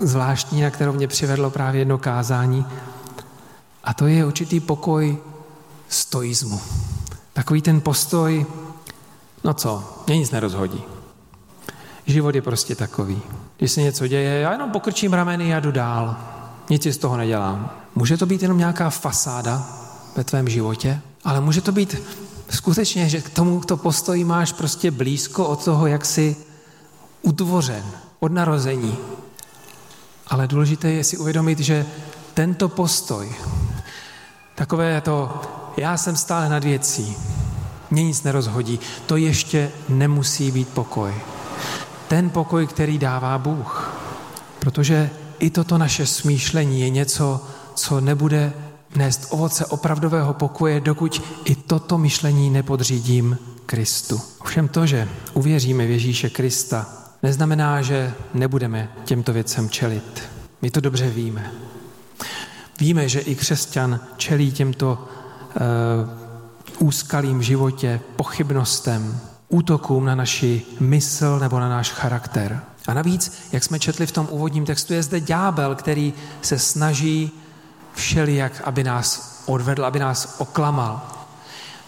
zvláštní, 0.00 0.62
na 0.62 0.70
kterou 0.70 0.92
mě 0.92 1.08
přivedlo 1.08 1.50
právě 1.50 1.80
jedno 1.80 1.98
kázání. 1.98 2.66
A 3.84 3.94
to 3.94 4.06
je 4.06 4.26
určitý 4.26 4.60
pokoj 4.60 5.18
stoizmu. 5.88 6.60
Takový 7.32 7.62
ten 7.62 7.80
postoj, 7.80 8.46
no 9.44 9.54
co, 9.54 10.02
mě 10.06 10.18
nic 10.18 10.30
nerozhodí. 10.30 10.82
Život 12.06 12.34
je 12.34 12.42
prostě 12.42 12.74
takový. 12.74 13.22
Když 13.58 13.72
se 13.72 13.82
něco 13.82 14.06
děje, 14.06 14.40
já 14.40 14.52
jenom 14.52 14.70
pokrčím 14.70 15.12
rameny 15.12 15.54
a 15.54 15.60
jdu 15.60 15.72
dál. 15.72 16.16
Nic 16.70 16.82
si 16.82 16.92
z 16.92 16.98
toho 16.98 17.16
nedělám. 17.16 17.70
Může 17.94 18.16
to 18.16 18.26
být 18.26 18.42
jenom 18.42 18.58
nějaká 18.58 18.90
fasáda 18.90 19.66
ve 20.16 20.24
tvém 20.24 20.48
životě, 20.48 21.00
ale 21.24 21.40
může 21.40 21.60
to 21.60 21.72
být 21.72 21.96
skutečně, 22.50 23.08
že 23.08 23.20
k 23.20 23.30
tomu 23.30 23.60
to 23.60 23.76
postoji 23.76 24.24
máš 24.24 24.52
prostě 24.52 24.90
blízko 24.90 25.46
od 25.46 25.64
toho, 25.64 25.86
jak 25.86 26.06
jsi 26.06 26.36
utvořen 27.22 27.84
od 28.20 28.32
narození. 28.32 28.96
Ale 30.26 30.46
důležité 30.46 30.90
je 30.90 31.04
si 31.04 31.16
uvědomit, 31.16 31.58
že 31.58 31.86
tento 32.34 32.68
postoj, 32.68 33.34
takové 34.54 35.00
to, 35.00 35.40
já 35.76 35.96
jsem 35.96 36.16
stále 36.16 36.48
nad 36.48 36.64
věcí, 36.64 37.16
mě 37.90 38.04
nic 38.04 38.22
nerozhodí, 38.22 38.80
to 39.06 39.16
ještě 39.16 39.70
nemusí 39.88 40.50
být 40.50 40.68
pokoj 40.68 41.14
ten 42.08 42.30
pokoj, 42.30 42.66
který 42.66 42.98
dává 42.98 43.38
Bůh. 43.38 43.92
Protože 44.58 45.10
i 45.38 45.50
toto 45.50 45.78
naše 45.78 46.06
smýšlení 46.06 46.80
je 46.80 46.90
něco, 46.90 47.44
co 47.74 48.00
nebude 48.00 48.52
nést 48.96 49.26
ovoce 49.30 49.66
opravdového 49.66 50.34
pokoje, 50.34 50.80
dokud 50.80 51.22
i 51.44 51.54
toto 51.54 51.98
myšlení 51.98 52.50
nepodřídím 52.50 53.38
Kristu. 53.66 54.20
Ovšem 54.38 54.68
to, 54.68 54.86
že 54.86 55.08
uvěříme 55.34 55.86
v 55.86 55.90
Ježíše 55.90 56.30
Krista, 56.30 56.86
neznamená, 57.22 57.82
že 57.82 58.14
nebudeme 58.34 58.92
těmto 59.04 59.32
věcem 59.32 59.70
čelit. 59.70 60.22
My 60.62 60.70
to 60.70 60.80
dobře 60.80 61.10
víme. 61.10 61.52
Víme, 62.80 63.08
že 63.08 63.20
i 63.20 63.34
křesťan 63.34 64.00
čelí 64.16 64.52
těmto 64.52 64.98
uh, 64.98 66.88
úskalým 66.88 67.42
životě, 67.42 68.00
pochybnostem, 68.16 69.20
útokům 69.48 70.04
na 70.04 70.14
naši 70.14 70.62
mysl 70.80 71.38
nebo 71.38 71.60
na 71.60 71.68
náš 71.68 71.90
charakter. 71.90 72.60
A 72.88 72.94
navíc, 72.94 73.32
jak 73.52 73.64
jsme 73.64 73.78
četli 73.78 74.06
v 74.06 74.12
tom 74.12 74.28
úvodním 74.30 74.64
textu, 74.64 74.94
je 74.94 75.02
zde 75.02 75.20
ďábel, 75.20 75.74
který 75.74 76.14
se 76.42 76.58
snaží 76.58 77.32
všelijak, 77.94 78.62
aby 78.64 78.84
nás 78.84 79.42
odvedl, 79.46 79.84
aby 79.84 79.98
nás 79.98 80.34
oklamal, 80.38 81.02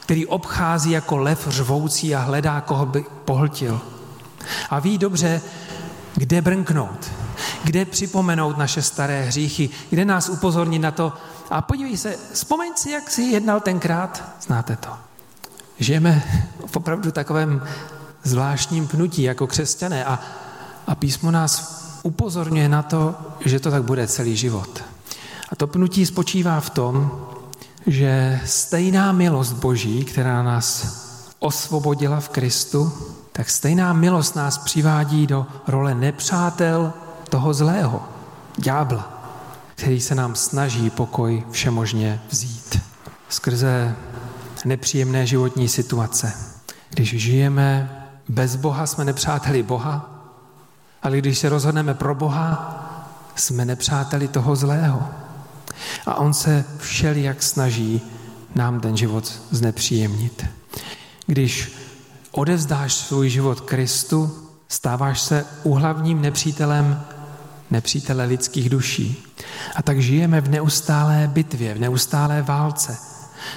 který 0.00 0.26
obchází 0.26 0.90
jako 0.90 1.17
lev 1.17 1.49
řvoucí 1.49 2.14
a 2.14 2.21
hledá, 2.21 2.61
koho 2.61 2.87
by 2.87 3.05
pohltil. 3.25 3.81
A 4.71 4.79
ví 4.79 4.99
dobře, 4.99 5.40
kde 6.14 6.43
brnknout, 6.43 7.11
kde 7.64 7.85
připomenout 7.85 8.59
naše 8.59 8.83
staré 8.83 9.23
hříchy, 9.23 9.71
kde 9.90 10.05
nás 10.05 10.29
upozornit 10.29 10.79
na 10.79 10.90
to. 10.90 11.12
A 11.50 11.62
podívej 11.62 11.97
se, 11.97 12.17
vzpomeň 12.33 12.73
si, 12.76 12.90
jak 12.90 13.11
jsi 13.11 13.23
jednal 13.23 13.61
tenkrát, 13.61 14.25
znáte 14.40 14.76
to. 14.76 15.10
Žijeme 15.81 16.23
v 16.67 16.77
opravdu 16.77 17.11
takovém 17.11 17.63
zvláštním 18.23 18.89
pnutí 18.89 19.23
jako 19.23 19.47
křesťané 19.47 20.05
a, 20.05 20.21
a 20.87 20.95
písmo 20.95 21.31
nás 21.31 21.81
upozorňuje 22.03 22.69
na 22.69 22.83
to, 22.83 23.15
že 23.45 23.61
to 23.61 23.71
tak 23.71 23.83
bude 23.83 24.07
celý 24.07 24.37
život. 24.37 24.85
A 25.53 25.57
to 25.57 25.67
pnutí 25.67 26.07
spočívá 26.07 26.61
v 26.61 26.71
tom, 26.71 27.11
že 27.87 28.41
stejná 28.45 29.13
milost 29.13 29.53
Boží, 29.53 30.05
která 30.05 30.43
nás 30.43 30.97
osvobodila 31.39 32.21
v 32.21 32.29
Kristu, 32.29 32.93
tak 33.33 33.51
stejná 33.51 33.93
milost 33.93 34.37
nás 34.37 34.59
přivádí 34.59 35.27
do 35.27 35.47
role 35.67 35.95
nepřátel 35.95 36.93
toho 37.29 37.55
zlého, 37.55 38.03
ďábla, 38.59 39.33
který 39.75 40.01
se 40.01 40.15
nám 40.15 40.35
snaží 40.35 40.91
pokoj 40.91 41.45
všemožně 41.51 42.21
vzít. 42.31 42.81
Skrze 43.29 43.97
nepříjemné 44.64 45.26
životní 45.26 45.69
situace. 45.69 46.33
Když 46.90 47.09
žijeme 47.09 47.97
bez 48.29 48.57
Boha, 48.57 48.87
jsme 48.87 49.05
nepřáteli 49.05 49.62
Boha, 49.62 50.21
ale 51.02 51.19
když 51.19 51.38
se 51.38 51.49
rozhodneme 51.49 51.95
pro 51.95 52.14
Boha, 52.14 52.76
jsme 53.35 53.64
nepřáteli 53.64 54.29
toho 54.29 54.57
zlého. 54.57 55.09
A 56.07 56.14
on 56.14 56.35
se 56.35 56.64
všelijak 56.79 57.43
snaží 57.43 58.02
nám 58.55 58.81
ten 58.81 58.97
život 58.97 59.40
znepříjemnit. 59.50 60.47
Když 61.26 61.73
odevzdáš 62.31 62.95
svůj 62.95 63.29
život 63.29 63.61
Kristu, 63.61 64.49
stáváš 64.69 65.21
se 65.21 65.47
uhlavním 65.62 66.23
nepřítelem 66.23 67.02
nepřítele 67.71 68.25
lidských 68.25 68.71
duší. 68.71 69.25
A 69.76 69.83
tak 69.83 70.02
žijeme 70.02 70.40
v 70.40 70.49
neustálé 70.49 71.31
bitvě, 71.33 71.75
v 71.75 71.81
neustálé 71.81 72.43
válce. 72.43 73.10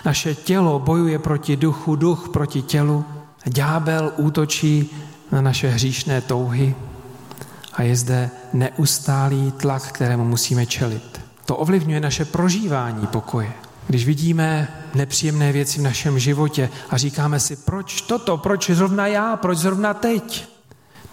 Naše 0.06 0.36
tělo 0.36 0.80
bojuje 0.80 1.20
proti 1.20 1.56
duchu, 1.56 1.96
duch 1.96 2.30
proti 2.30 2.62
tělu. 2.62 3.06
Ďábel 3.46 4.12
útočí 4.18 4.90
na 5.32 5.42
naše 5.42 5.70
hříšné 5.70 6.22
touhy 6.22 6.76
a 7.74 7.84
je 7.84 7.96
zde 7.96 8.30
neustálý 8.54 9.52
tlak, 9.52 9.84
kterému 9.84 10.26
musíme 10.26 10.66
čelit. 10.66 11.22
To 11.46 11.56
ovlivňuje 11.56 12.00
naše 12.00 12.26
prožívání 12.26 13.08
pokoje. 13.08 13.54
Když 13.88 14.06
vidíme 14.06 14.68
nepříjemné 14.96 15.52
věci 15.52 15.80
v 15.80 15.84
našem 15.84 16.20
životě 16.20 16.70
a 16.90 16.98
říkáme 16.98 17.40
si, 17.40 17.56
proč 17.56 18.02
toto, 18.02 18.38
proč 18.38 18.70
zrovna 18.70 19.08
já, 19.08 19.36
proč 19.36 19.58
zrovna 19.58 19.94
teď? 19.94 20.48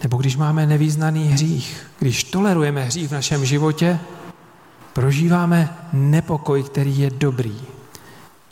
Nebo 0.03 0.17
když 0.17 0.37
máme 0.37 0.65
nevýznaný 0.65 1.27
hřích, 1.27 1.87
když 1.99 2.23
tolerujeme 2.23 2.83
hřích 2.83 3.07
v 3.07 3.13
našem 3.13 3.45
životě, 3.45 3.99
prožíváme 4.93 5.77
nepokoj, 5.93 6.63
který 6.63 6.99
je 6.99 7.09
dobrý, 7.09 7.55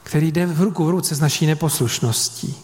který 0.10 0.32
jde 0.32 0.46
v 0.46 0.62
ruku 0.62 0.86
v 0.86 0.90
ruce 0.90 1.16
s 1.16 1.20
naší 1.20 1.46
neposlušností. 1.46 2.56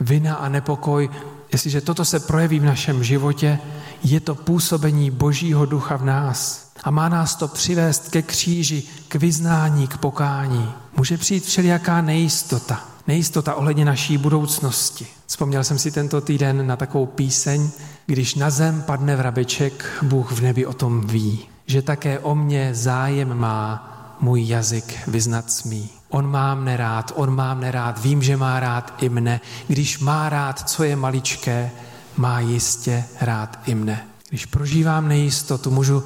Vina 0.00 0.34
a 0.34 0.48
nepokoj, 0.48 1.10
jestliže 1.52 1.80
toto 1.80 2.04
se 2.04 2.20
projeví 2.20 2.58
v 2.60 2.64
našem 2.64 3.04
životě, 3.04 3.58
je 4.04 4.20
to 4.20 4.34
působení 4.34 5.10
Božího 5.10 5.66
ducha 5.66 5.96
v 5.96 6.04
nás. 6.04 6.70
A 6.82 6.90
má 6.90 7.08
nás 7.08 7.34
to 7.34 7.48
přivést 7.48 8.08
ke 8.08 8.22
kříži, 8.22 8.82
k 9.08 9.14
vyznání, 9.14 9.88
k 9.88 9.96
pokání. 9.96 10.72
Může 10.96 11.18
přijít 11.18 11.44
všelijaká 11.44 12.00
nejistota. 12.00 12.84
Nejistota 13.06 13.54
ohledně 13.54 13.84
naší 13.84 14.18
budoucnosti. 14.18 15.06
Vzpomněl 15.26 15.64
jsem 15.64 15.78
si 15.78 15.90
tento 15.90 16.20
týden 16.20 16.66
na 16.66 16.76
takovou 16.76 17.06
píseň, 17.06 17.70
když 18.06 18.34
na 18.34 18.50
zem 18.50 18.82
padne 18.82 19.16
vrabeček, 19.16 19.86
Bůh 20.02 20.32
v 20.32 20.40
nebi 20.40 20.66
o 20.66 20.72
tom 20.72 21.06
ví, 21.06 21.38
že 21.66 21.82
také 21.82 22.18
o 22.18 22.34
mě 22.34 22.74
zájem 22.74 23.34
má 23.34 23.86
můj 24.20 24.48
jazyk 24.48 24.98
vyznat 25.06 25.52
smí. 25.52 25.99
On 26.10 26.30
má 26.30 26.54
mne 26.54 26.76
rád, 26.76 27.12
on 27.14 27.34
má 27.34 27.54
mne 27.54 27.70
rád, 27.70 28.02
vím, 28.02 28.22
že 28.22 28.36
má 28.36 28.60
rád 28.60 28.94
i 29.02 29.08
mne. 29.08 29.40
Když 29.66 29.98
má 29.98 30.28
rád, 30.28 30.68
co 30.70 30.84
je 30.84 30.96
maličké, 30.96 31.70
má 32.16 32.40
jistě 32.40 33.04
rád 33.20 33.58
i 33.66 33.74
mne. 33.74 34.06
Když 34.28 34.46
prožívám 34.46 35.08
nejistotu, 35.08 35.70
můžu 35.70 36.04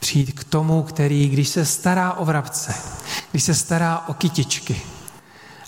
přijít 0.00 0.32
k 0.32 0.44
tomu, 0.44 0.82
který, 0.82 1.28
když 1.28 1.48
se 1.48 1.64
stará 1.64 2.12
o 2.12 2.24
vrabce, 2.24 2.74
když 3.30 3.42
se 3.42 3.54
stará 3.54 4.04
o 4.08 4.14
kytičky 4.14 4.82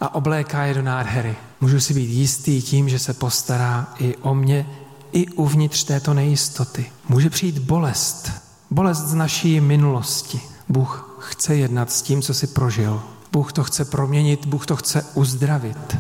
a 0.01 0.15
obléká 0.15 0.65
je 0.65 0.75
do 0.75 0.83
nádhery, 0.83 1.37
můžu 1.61 1.81
si 1.81 1.95
být 1.95 2.11
jistý 2.11 2.63
tím, 2.63 2.89
že 2.89 2.99
se 2.99 3.15
postará 3.15 3.87
i 3.99 4.17
o 4.17 4.35
mě, 4.35 4.67
i 5.13 5.27
uvnitř 5.27 5.85
této 5.85 6.15
nejistoty. 6.15 6.93
Může 7.09 7.31
přijít 7.31 7.59
bolest, 7.59 8.31
bolest 8.71 8.99
z 8.99 9.15
naší 9.15 9.61
minulosti. 9.61 10.41
Bůh 10.69 11.19
chce 11.21 11.57
jednat 11.57 11.93
s 11.93 12.03
tím, 12.03 12.23
co 12.23 12.35
si 12.35 12.47
prožil. 12.47 13.03
Bůh 13.35 13.53
to 13.53 13.65
chce 13.65 13.85
proměnit, 13.85 14.47
Bůh 14.47 14.67
to 14.67 14.77
chce 14.77 15.07
uzdravit. 15.15 15.97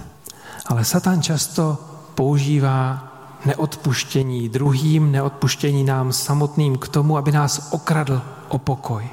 Ale 0.66 0.84
Satan 0.84 1.22
často 1.22 1.78
používá 2.14 3.08
neodpuštění 3.44 4.48
druhým, 4.48 5.12
neodpuštění 5.12 5.84
nám 5.84 6.12
samotným 6.12 6.78
k 6.78 6.88
tomu, 6.88 7.16
aby 7.16 7.32
nás 7.32 7.68
okradl 7.70 8.22
o 8.48 8.58
pokoj. 8.58 9.08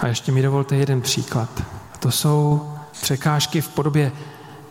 A 0.00 0.06
ještě 0.06 0.32
mi 0.32 0.42
dovolte 0.42 0.76
jeden 0.76 1.00
příklad. 1.00 1.62
To 1.98 2.10
jsou 2.10 2.72
překážky 3.00 3.60
v 3.60 3.68
podobě 3.68 4.12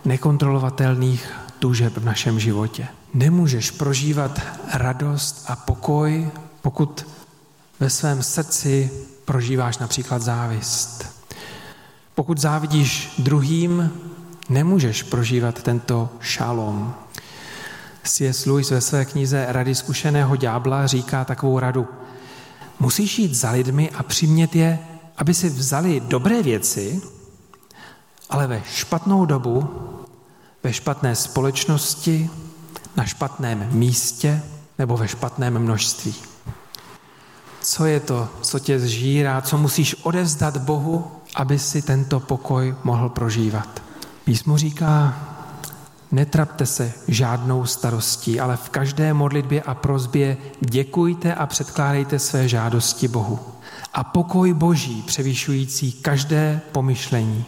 nekontrolovatelných 0.05 1.31
tužeb 1.59 1.97
v 1.97 2.05
našem 2.05 2.39
životě. 2.39 2.87
Nemůžeš 3.13 3.71
prožívat 3.71 4.41
radost 4.73 5.45
a 5.47 5.55
pokoj, 5.55 6.31
pokud 6.61 7.07
ve 7.79 7.89
svém 7.89 8.23
srdci 8.23 8.91
prožíváš 9.25 9.77
například 9.77 10.21
závist. 10.21 11.14
Pokud 12.15 12.37
závidíš 12.37 13.13
druhým, 13.17 13.91
nemůžeš 14.49 15.03
prožívat 15.03 15.63
tento 15.63 16.09
šalom, 16.19 16.93
C.S. 18.03 18.45
Lewis 18.45 18.71
ve 18.71 18.81
své 18.81 19.05
knize 19.05 19.45
Rady 19.49 19.75
zkušeného 19.75 20.35
ďábla 20.35 20.87
říká 20.87 21.25
takovou 21.25 21.59
radu. 21.59 21.87
Musíš 22.79 23.19
jít 23.19 23.35
za 23.35 23.51
lidmi 23.51 23.89
a 23.89 24.03
přimět 24.03 24.55
je, 24.55 24.79
aby 25.17 25.33
si 25.33 25.49
vzali 25.49 25.99
dobré 25.99 26.43
věci, 26.43 27.01
ale 28.29 28.47
ve 28.47 28.61
špatnou 28.73 29.25
dobu, 29.25 29.69
ve 30.63 30.73
špatné 30.73 31.15
společnosti, 31.15 32.29
na 32.95 33.05
špatném 33.05 33.67
místě 33.71 34.41
nebo 34.79 34.97
ve 34.97 35.07
špatném 35.07 35.59
množství. 35.59 36.15
Co 37.61 37.85
je 37.85 37.99
to, 37.99 38.29
co 38.41 38.59
tě 38.59 38.79
zžírá, 38.79 39.41
co 39.41 39.57
musíš 39.57 39.95
odevzdat 40.03 40.57
Bohu, 40.57 41.11
aby 41.35 41.59
si 41.59 41.81
tento 41.81 42.19
pokoj 42.19 42.75
mohl 42.83 43.09
prožívat? 43.09 43.81
Písmo 44.25 44.57
říká, 44.57 45.13
Netrapte 46.11 46.65
se 46.65 46.93
žádnou 47.07 47.65
starostí, 47.65 48.39
ale 48.39 48.57
v 48.57 48.69
každé 48.69 49.13
modlitbě 49.13 49.61
a 49.61 49.73
prozbě 49.73 50.37
děkujte 50.59 51.33
a 51.33 51.45
předkládejte 51.45 52.19
své 52.19 52.47
žádosti 52.47 53.07
Bohu. 53.07 53.39
A 53.93 54.03
pokoj 54.03 54.53
Boží, 54.53 55.03
převyšující 55.07 55.91
každé 55.91 56.61
pomyšlení, 56.71 57.45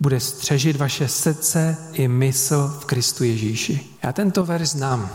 bude 0.00 0.20
střežit 0.20 0.76
vaše 0.76 1.08
srdce 1.08 1.76
i 1.92 2.08
mysl 2.08 2.76
v 2.80 2.84
Kristu 2.84 3.24
Ježíši. 3.24 3.86
Já 4.02 4.12
tento 4.12 4.44
verš 4.44 4.68
znám. 4.68 5.10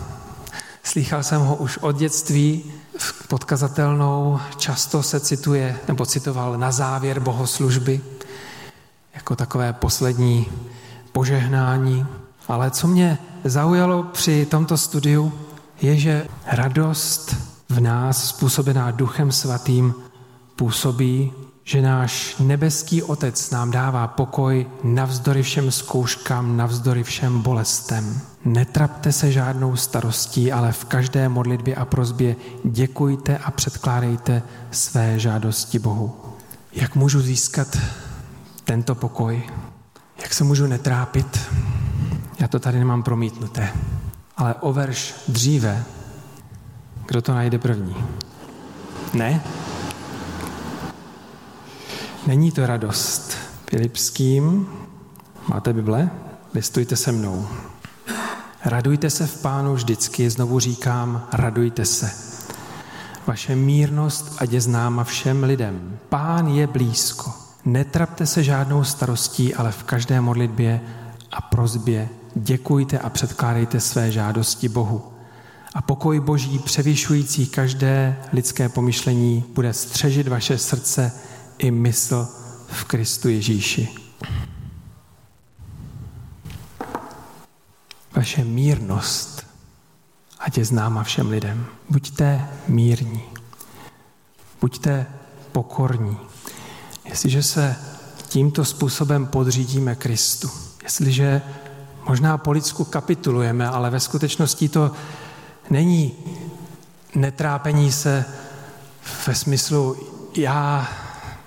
Slychal 0.84 1.24
jsem 1.24 1.42
ho 1.42 1.56
už 1.56 1.78
od 1.78 1.98
dětství, 1.98 2.64
podkazatelnou, 3.28 4.40
často 4.58 5.04
se 5.04 5.20
cituje, 5.20 5.80
nebo 5.88 6.06
citoval 6.06 6.58
na 6.58 6.72
závěr 6.72 7.20
bohoslužby, 7.20 8.02
jako 9.14 9.36
takové 9.36 9.74
poslední 9.74 10.46
požehnání. 11.12 12.06
Ale 12.48 12.72
co 12.72 12.88
mě 12.88 13.18
zaujalo 13.44 14.04
při 14.04 14.46
tomto 14.46 14.78
studiu, 14.78 15.34
je, 15.82 15.98
že 15.98 16.28
radost 16.46 17.36
v 17.70 17.80
nás, 17.80 18.28
způsobená 18.28 18.92
Duchem 18.92 19.32
Svatým, 19.32 19.94
působí, 20.56 21.34
že 21.64 21.82
náš 21.82 22.36
nebeský 22.40 23.04
Otec 23.04 23.52
nám 23.52 23.72
dává 23.72 24.08
pokoj 24.08 24.68
navzdory 24.84 25.44
všem 25.44 25.72
zkouškám, 25.72 26.58
navzdory 26.58 27.04
všem 27.04 27.42
bolestem. 27.42 28.22
Netrapte 28.46 29.12
se 29.12 29.32
žádnou 29.32 29.76
starostí, 29.76 30.52
ale 30.52 30.72
v 30.72 30.86
každé 30.86 31.30
modlitbě 31.30 31.76
a 31.76 31.86
prozbě 31.86 32.36
děkujte 32.64 33.38
a 33.38 33.52
předkládejte 33.52 34.42
své 34.72 35.20
žádosti 35.20 35.80
Bohu. 35.80 36.16
Jak 36.74 36.96
můžu 36.96 37.22
získat 37.22 37.78
tento 38.64 38.96
pokoj? 38.96 39.44
Jak 40.22 40.34
se 40.34 40.44
můžu 40.44 40.68
netrápit? 40.68 41.40
Já 42.40 42.48
to 42.48 42.60
tady 42.60 42.80
nemám 42.80 43.04
promítnuté. 43.04 43.70
Ale 44.38 44.54
o 44.54 44.74
verš 44.74 45.16
dříve, 45.28 45.84
kdo 47.06 47.22
to 47.22 47.34
najde 47.34 47.60
první? 47.60 47.96
Ne? 49.14 49.42
Není 52.28 52.52
to 52.52 52.66
radost. 52.66 53.38
Filipským, 53.70 54.68
máte 55.48 55.74
Bible? 55.74 56.10
Listujte 56.54 56.96
se 56.96 57.12
mnou. 57.12 57.48
Radujte 58.66 59.10
se 59.10 59.28
v 59.28 59.42
pánu 59.42 59.74
vždycky, 59.74 60.30
znovu 60.30 60.60
říkám, 60.60 61.28
radujte 61.34 61.86
se. 61.86 62.12
Vaše 63.28 63.56
mírnost 63.56 64.36
ať 64.38 64.52
je 64.52 64.62
známa 64.62 65.04
všem 65.04 65.44
lidem. 65.44 66.00
Pán 66.10 66.48
je 66.48 66.68
blízko. 66.68 67.34
Netrapte 67.66 68.26
se 68.26 68.44
žádnou 68.44 68.84
starostí, 68.84 69.56
ale 69.56 69.72
v 69.72 69.84
každé 69.84 70.22
modlitbě 70.22 70.82
a 71.32 71.42
prozbě 71.42 72.10
děkujte 72.36 73.00
a 73.00 73.10
předkládejte 73.10 73.80
své 73.80 74.12
žádosti 74.12 74.70
Bohu. 74.70 75.02
A 75.74 75.82
pokoj 75.82 76.20
Boží, 76.20 76.60
převyšující 76.60 77.48
každé 77.48 78.16
lidské 78.34 78.70
pomyšlení, 78.70 79.44
bude 79.56 79.74
střežit 79.74 80.28
vaše 80.28 80.58
srdce 80.58 81.12
i 81.58 81.72
mysl 81.72 82.28
v 82.68 82.84
Kristu 82.84 83.30
Ježíši. 83.30 84.05
Vaše 88.26 88.44
mírnost, 88.44 89.46
ať 90.40 90.58
je 90.58 90.66
známa 90.66 91.04
všem 91.04 91.30
lidem. 91.30 91.66
Buďte 91.90 92.50
mírní. 92.68 93.22
Buďte 94.62 95.06
pokorní. 95.52 96.18
Jestliže 97.06 97.44
se 97.44 97.76
tímto 98.28 98.66
způsobem 98.66 99.26
podřídíme 99.28 99.96
Kristu, 99.96 100.50
jestliže 100.84 101.42
možná 102.10 102.38
po 102.38 102.52
lidsku 102.52 102.86
kapitulujeme, 102.86 103.68
ale 103.70 103.90
ve 103.90 104.00
skutečnosti 104.00 104.70
to 104.70 104.92
není 105.70 106.14
netrápení 107.16 107.92
se 107.92 108.26
ve 109.28 109.36
smyslu 109.36 109.98
já, 110.38 110.90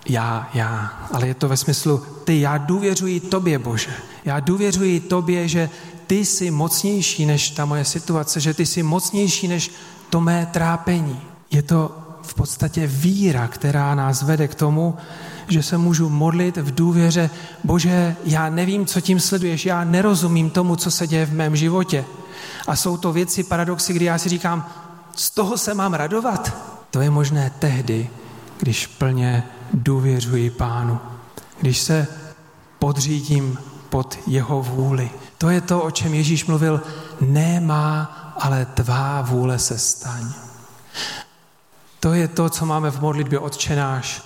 já, 0.08 0.50
já, 0.54 0.86
ale 1.12 1.28
je 1.28 1.34
to 1.34 1.48
ve 1.48 1.56
smyslu 1.56 1.98
ty, 2.24 2.40
já 2.40 2.58
důvěřuji 2.58 3.20
tobě, 3.20 3.58
Bože. 3.58 3.90
Já 4.24 4.40
důvěřuji 4.40 5.00
tobě, 5.00 5.48
že 5.48 5.70
ty 6.08 6.24
jsi 6.24 6.50
mocnější 6.50 7.26
než 7.26 7.50
ta 7.50 7.64
moje 7.64 7.84
situace, 7.84 8.40
že 8.40 8.54
ty 8.54 8.66
jsi 8.66 8.82
mocnější 8.82 9.48
než 9.48 9.70
to 10.10 10.20
mé 10.20 10.46
trápení. 10.52 11.20
Je 11.50 11.62
to 11.62 11.96
v 12.22 12.34
podstatě 12.34 12.86
víra, 12.86 13.48
která 13.48 13.94
nás 13.94 14.22
vede 14.22 14.48
k 14.48 14.54
tomu, 14.54 14.96
že 15.48 15.62
se 15.62 15.78
můžu 15.78 16.08
modlit 16.08 16.56
v 16.56 16.74
důvěře, 16.74 17.30
Bože, 17.64 18.16
já 18.24 18.48
nevím, 18.48 18.86
co 18.86 19.00
tím 19.00 19.20
sleduješ, 19.20 19.66
já 19.66 19.84
nerozumím 19.84 20.50
tomu, 20.50 20.76
co 20.76 20.90
se 20.90 21.06
děje 21.06 21.26
v 21.26 21.32
mém 21.32 21.56
životě. 21.56 22.04
A 22.66 22.76
jsou 22.76 22.96
to 22.96 23.12
věci, 23.12 23.44
paradoxy, 23.44 23.92
kdy 23.92 24.04
já 24.04 24.18
si 24.18 24.28
říkám, 24.28 24.68
z 25.16 25.30
toho 25.30 25.58
se 25.58 25.74
mám 25.74 25.94
radovat. 25.94 26.56
To 26.90 27.00
je 27.00 27.10
možné 27.10 27.52
tehdy, 27.58 28.10
když 28.58 28.86
plně 28.86 29.44
důvěřuji 29.74 30.50
pánu, 30.50 30.98
když 31.60 31.78
se 31.78 32.06
podřídím 32.78 33.58
pod 33.90 34.18
jeho 34.26 34.62
vůli. 34.62 35.10
To 35.38 35.50
je 35.50 35.60
to, 35.60 35.82
o 35.82 35.90
čem 35.90 36.14
Ježíš 36.14 36.46
mluvil, 36.46 36.80
nemá, 37.20 38.02
ale 38.40 38.66
tvá 38.74 39.22
vůle 39.22 39.58
se 39.58 39.78
staň. 39.78 40.32
To 42.00 42.12
je 42.14 42.28
to, 42.28 42.50
co 42.50 42.66
máme 42.66 42.90
v 42.90 43.00
modlitbě 43.00 43.38
odčenáš. 43.38 44.22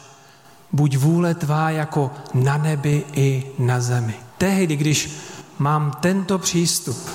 Buď 0.72 0.96
vůle 0.96 1.35
tvá 1.35 1.70
jako 1.70 2.11
na 2.35 2.57
nebi 2.57 3.05
i 3.12 3.46
na 3.59 3.81
zemi. 3.81 4.14
Tehdy, 4.38 4.77
když 4.77 5.11
mám 5.59 5.90
tento 6.01 6.38
přístup, 6.38 7.09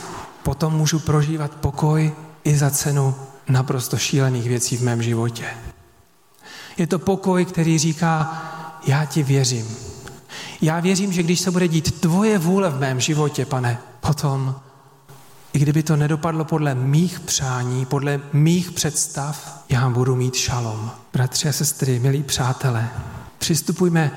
potom 0.43 0.73
můžu 0.73 0.99
prožívat 0.99 1.51
pokoj 1.51 2.11
i 2.43 2.57
za 2.57 2.69
cenu 2.69 3.15
naprosto 3.49 3.97
šílených 3.97 4.47
věcí 4.47 4.77
v 4.77 4.81
mém 4.81 5.03
životě. 5.03 5.45
Je 6.77 6.87
to 6.87 6.99
pokoj, 6.99 7.45
který 7.45 7.79
říká, 7.79 8.41
já 8.87 9.05
ti 9.05 9.23
věřím. 9.23 9.67
Já 10.61 10.79
věřím, 10.79 11.13
že 11.13 11.23
když 11.23 11.39
se 11.39 11.51
bude 11.51 11.67
dít 11.67 11.99
tvoje 11.99 12.37
vůle 12.37 12.69
v 12.69 12.79
mém 12.79 12.99
životě, 12.99 13.45
pane, 13.45 13.77
potom, 13.99 14.55
i 15.53 15.59
kdyby 15.59 15.83
to 15.83 15.95
nedopadlo 15.95 16.45
podle 16.45 16.75
mých 16.75 17.19
přání, 17.19 17.85
podle 17.85 18.19
mých 18.33 18.71
představ, 18.71 19.63
já 19.69 19.89
budu 19.89 20.15
mít 20.15 20.35
šalom. 20.35 20.91
Bratři 21.13 21.49
a 21.49 21.51
sestry, 21.51 21.99
milí 21.99 22.23
přátelé, 22.23 22.89
přistupujme 23.37 24.11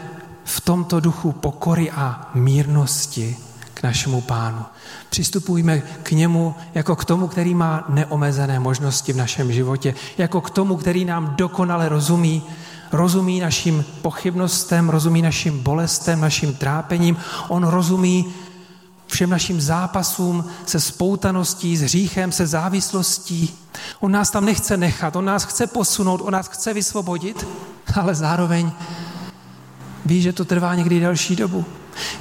v 0.44 0.60
tomto 0.60 1.00
duchu 1.00 1.32
pokory 1.32 1.90
a 1.90 2.30
mírnosti 2.34 3.36
k 3.74 3.82
našemu 3.82 4.20
pánu. 4.20 4.64
Přistupujme 5.10 5.82
k 6.02 6.10
němu 6.10 6.54
jako 6.74 6.96
k 6.96 7.04
tomu, 7.04 7.28
který 7.28 7.54
má 7.54 7.84
neomezené 7.88 8.60
možnosti 8.60 9.12
v 9.12 9.16
našem 9.16 9.52
životě, 9.52 9.94
jako 10.18 10.40
k 10.40 10.50
tomu, 10.50 10.76
který 10.76 11.04
nám 11.04 11.34
dokonale 11.36 11.88
rozumí, 11.88 12.42
rozumí 12.92 13.40
našim 13.40 13.84
pochybnostem, 14.02 14.88
rozumí 14.88 15.22
našim 15.22 15.58
bolestem, 15.58 16.20
našim 16.20 16.54
trápením. 16.54 17.16
On 17.48 17.64
rozumí 17.64 18.34
všem 19.06 19.30
našim 19.30 19.60
zápasům 19.60 20.44
se 20.66 20.80
spoutaností, 20.80 21.76
s 21.76 21.80
hříchem, 21.82 22.32
se 22.32 22.46
závislostí. 22.46 23.58
On 24.00 24.12
nás 24.12 24.30
tam 24.30 24.44
nechce 24.44 24.76
nechat, 24.76 25.16
on 25.16 25.24
nás 25.24 25.44
chce 25.44 25.66
posunout, 25.66 26.20
on 26.20 26.32
nás 26.32 26.48
chce 26.48 26.74
vysvobodit, 26.74 27.46
ale 27.94 28.14
zároveň 28.14 28.72
ví, 30.06 30.22
že 30.22 30.32
to 30.32 30.44
trvá 30.44 30.74
někdy 30.74 31.00
další 31.00 31.36
dobu. 31.36 31.64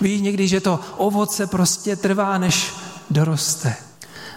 Ví 0.02 0.22
někdy, 0.22 0.48
že 0.48 0.62
to 0.62 0.80
ovoce 0.98 1.48
prostě 1.48 1.96
trvá, 1.96 2.38
než 2.38 2.74
doroste. 3.10 3.76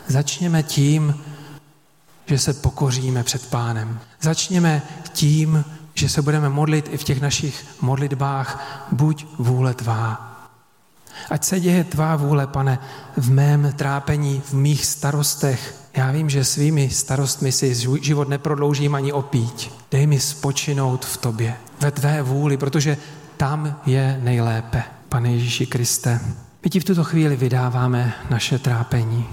Začněme 0.08 0.62
tím, 0.62 1.20
že 2.26 2.38
se 2.38 2.52
pokoříme 2.52 3.24
před 3.24 3.46
pánem. 3.46 4.00
Začněme 4.20 4.82
tím, 5.12 5.64
že 6.02 6.08
se 6.08 6.22
budeme 6.22 6.48
modlit 6.48 6.88
i 6.92 6.96
v 6.96 7.04
těch 7.04 7.20
našich 7.20 7.66
modlitbách, 7.80 8.78
buď 8.92 9.26
vůle 9.38 9.74
tvá. 9.74 10.32
Ať 11.30 11.44
se 11.44 11.60
děje 11.60 11.84
tvá 11.84 12.16
vůle, 12.16 12.46
pane, 12.46 12.78
v 13.16 13.30
mém 13.30 13.72
trápení, 13.76 14.42
v 14.44 14.52
mých 14.52 14.86
starostech. 14.86 15.74
Já 15.96 16.10
vím, 16.10 16.30
že 16.30 16.44
svými 16.44 16.90
starostmi 16.90 17.52
si 17.52 17.74
život 18.02 18.28
neprodloužím 18.28 18.94
ani 18.94 19.12
opíť. 19.12 19.70
Dej 19.90 20.06
mi 20.06 20.20
spočinout 20.20 21.04
v 21.04 21.16
tobě, 21.16 21.56
ve 21.80 21.90
tvé 21.90 22.22
vůli, 22.22 22.56
protože 22.56 22.96
tam 23.36 23.80
je 23.86 24.20
nejlépe. 24.22 24.82
Pane 25.08 25.32
Ježíši 25.32 25.66
Kriste, 25.66 26.20
my 26.64 26.70
ti 26.70 26.80
v 26.80 26.84
tuto 26.84 27.04
chvíli 27.04 27.36
vydáváme 27.36 28.14
naše 28.30 28.58
trápení. 28.58 29.26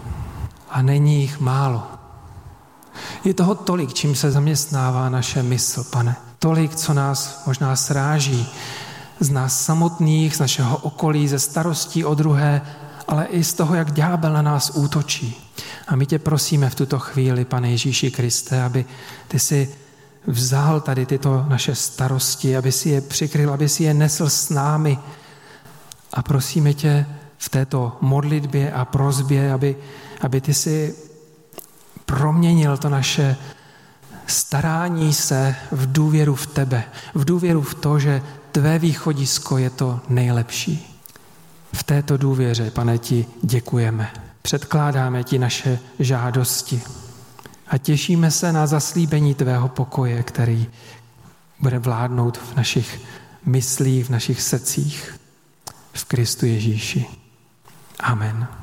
A 0.69 0.82
není 0.82 1.21
jich 1.21 1.39
málo. 1.39 1.84
Je 3.23 3.34
toho 3.34 3.55
tolik, 3.55 3.93
čím 3.93 4.15
se 4.15 4.32
zaměstnává 4.32 5.10
naše 5.10 5.43
mysl, 5.43 5.84
pane. 5.84 6.28
Tolik, 6.39 6.75
co 6.75 6.93
nás 6.93 7.43
možná 7.45 7.75
sráží 7.75 8.47
z 9.19 9.30
nás 9.30 9.65
samotných, 9.65 10.36
z 10.36 10.39
našeho 10.39 10.78
okolí, 10.78 11.28
ze 11.28 11.39
starostí 11.39 12.06
o 12.06 12.15
druhé, 12.15 12.62
ale 13.08 13.25
i 13.25 13.43
z 13.43 13.54
toho, 13.54 13.75
jak 13.75 13.91
ďábel 13.91 14.34
na 14.34 14.41
nás 14.41 14.71
útočí. 14.75 15.52
A 15.88 15.95
my 15.95 16.06
tě 16.06 16.19
prosíme 16.19 16.69
v 16.69 16.75
tuto 16.75 16.99
chvíli, 16.99 17.45
pane 17.45 17.71
Ježíši 17.71 18.12
Kriste, 18.12 18.63
aby 18.63 18.86
ty 19.28 19.39
si 19.39 19.75
vzal 20.28 20.82
tady 20.82 21.06
tyto 21.06 21.45
naše 21.47 21.75
starosti, 21.75 22.58
aby 22.58 22.71
si 22.71 22.89
je 22.89 23.02
přikryl, 23.02 23.54
aby 23.54 23.69
si 23.69 23.84
je 23.84 23.93
nesl 23.93 24.30
s 24.30 24.49
námi, 24.49 24.99
a 26.13 26.21
prosíme 26.21 26.73
tě 26.73 27.06
v 27.38 27.49
této 27.49 27.97
modlitbě 28.02 28.71
a 28.71 28.86
prozbě, 28.86 29.54
aby, 29.54 29.75
aby 30.21 30.41
ty 30.41 30.54
si 30.54 30.95
proměnil 32.06 32.78
to 32.78 32.89
naše 32.89 33.38
starání 34.29 35.13
se 35.13 35.55
v 35.71 35.91
důvěru 35.91 36.35
v 36.35 36.47
tebe, 36.47 36.83
v 37.15 37.25
důvěru 37.25 37.61
v 37.61 37.73
to, 37.73 37.99
že 37.99 38.21
tvé 38.51 38.79
východisko 38.79 39.57
je 39.57 39.69
to 39.69 39.99
nejlepší. 40.09 41.01
V 41.73 41.83
této 41.83 42.17
důvěře, 42.17 42.71
pane, 42.71 42.97
ti 42.97 43.25
děkujeme. 43.41 44.11
Předkládáme 44.41 45.23
ti 45.23 45.39
naše 45.39 45.79
žádosti 45.99 46.81
a 47.67 47.77
těšíme 47.77 48.31
se 48.31 48.53
na 48.53 48.67
zaslíbení 48.67 49.35
tvého 49.35 49.67
pokoje, 49.67 50.23
který 50.23 50.67
bude 51.59 51.79
vládnout 51.79 52.37
v 52.37 52.55
našich 52.55 53.01
myslích, 53.45 54.05
v 54.05 54.09
našich 54.09 54.41
srdcích 54.41 55.19
v 55.93 56.05
Kristu 56.05 56.45
Ježíši. 56.45 57.05
Amen. 57.99 58.59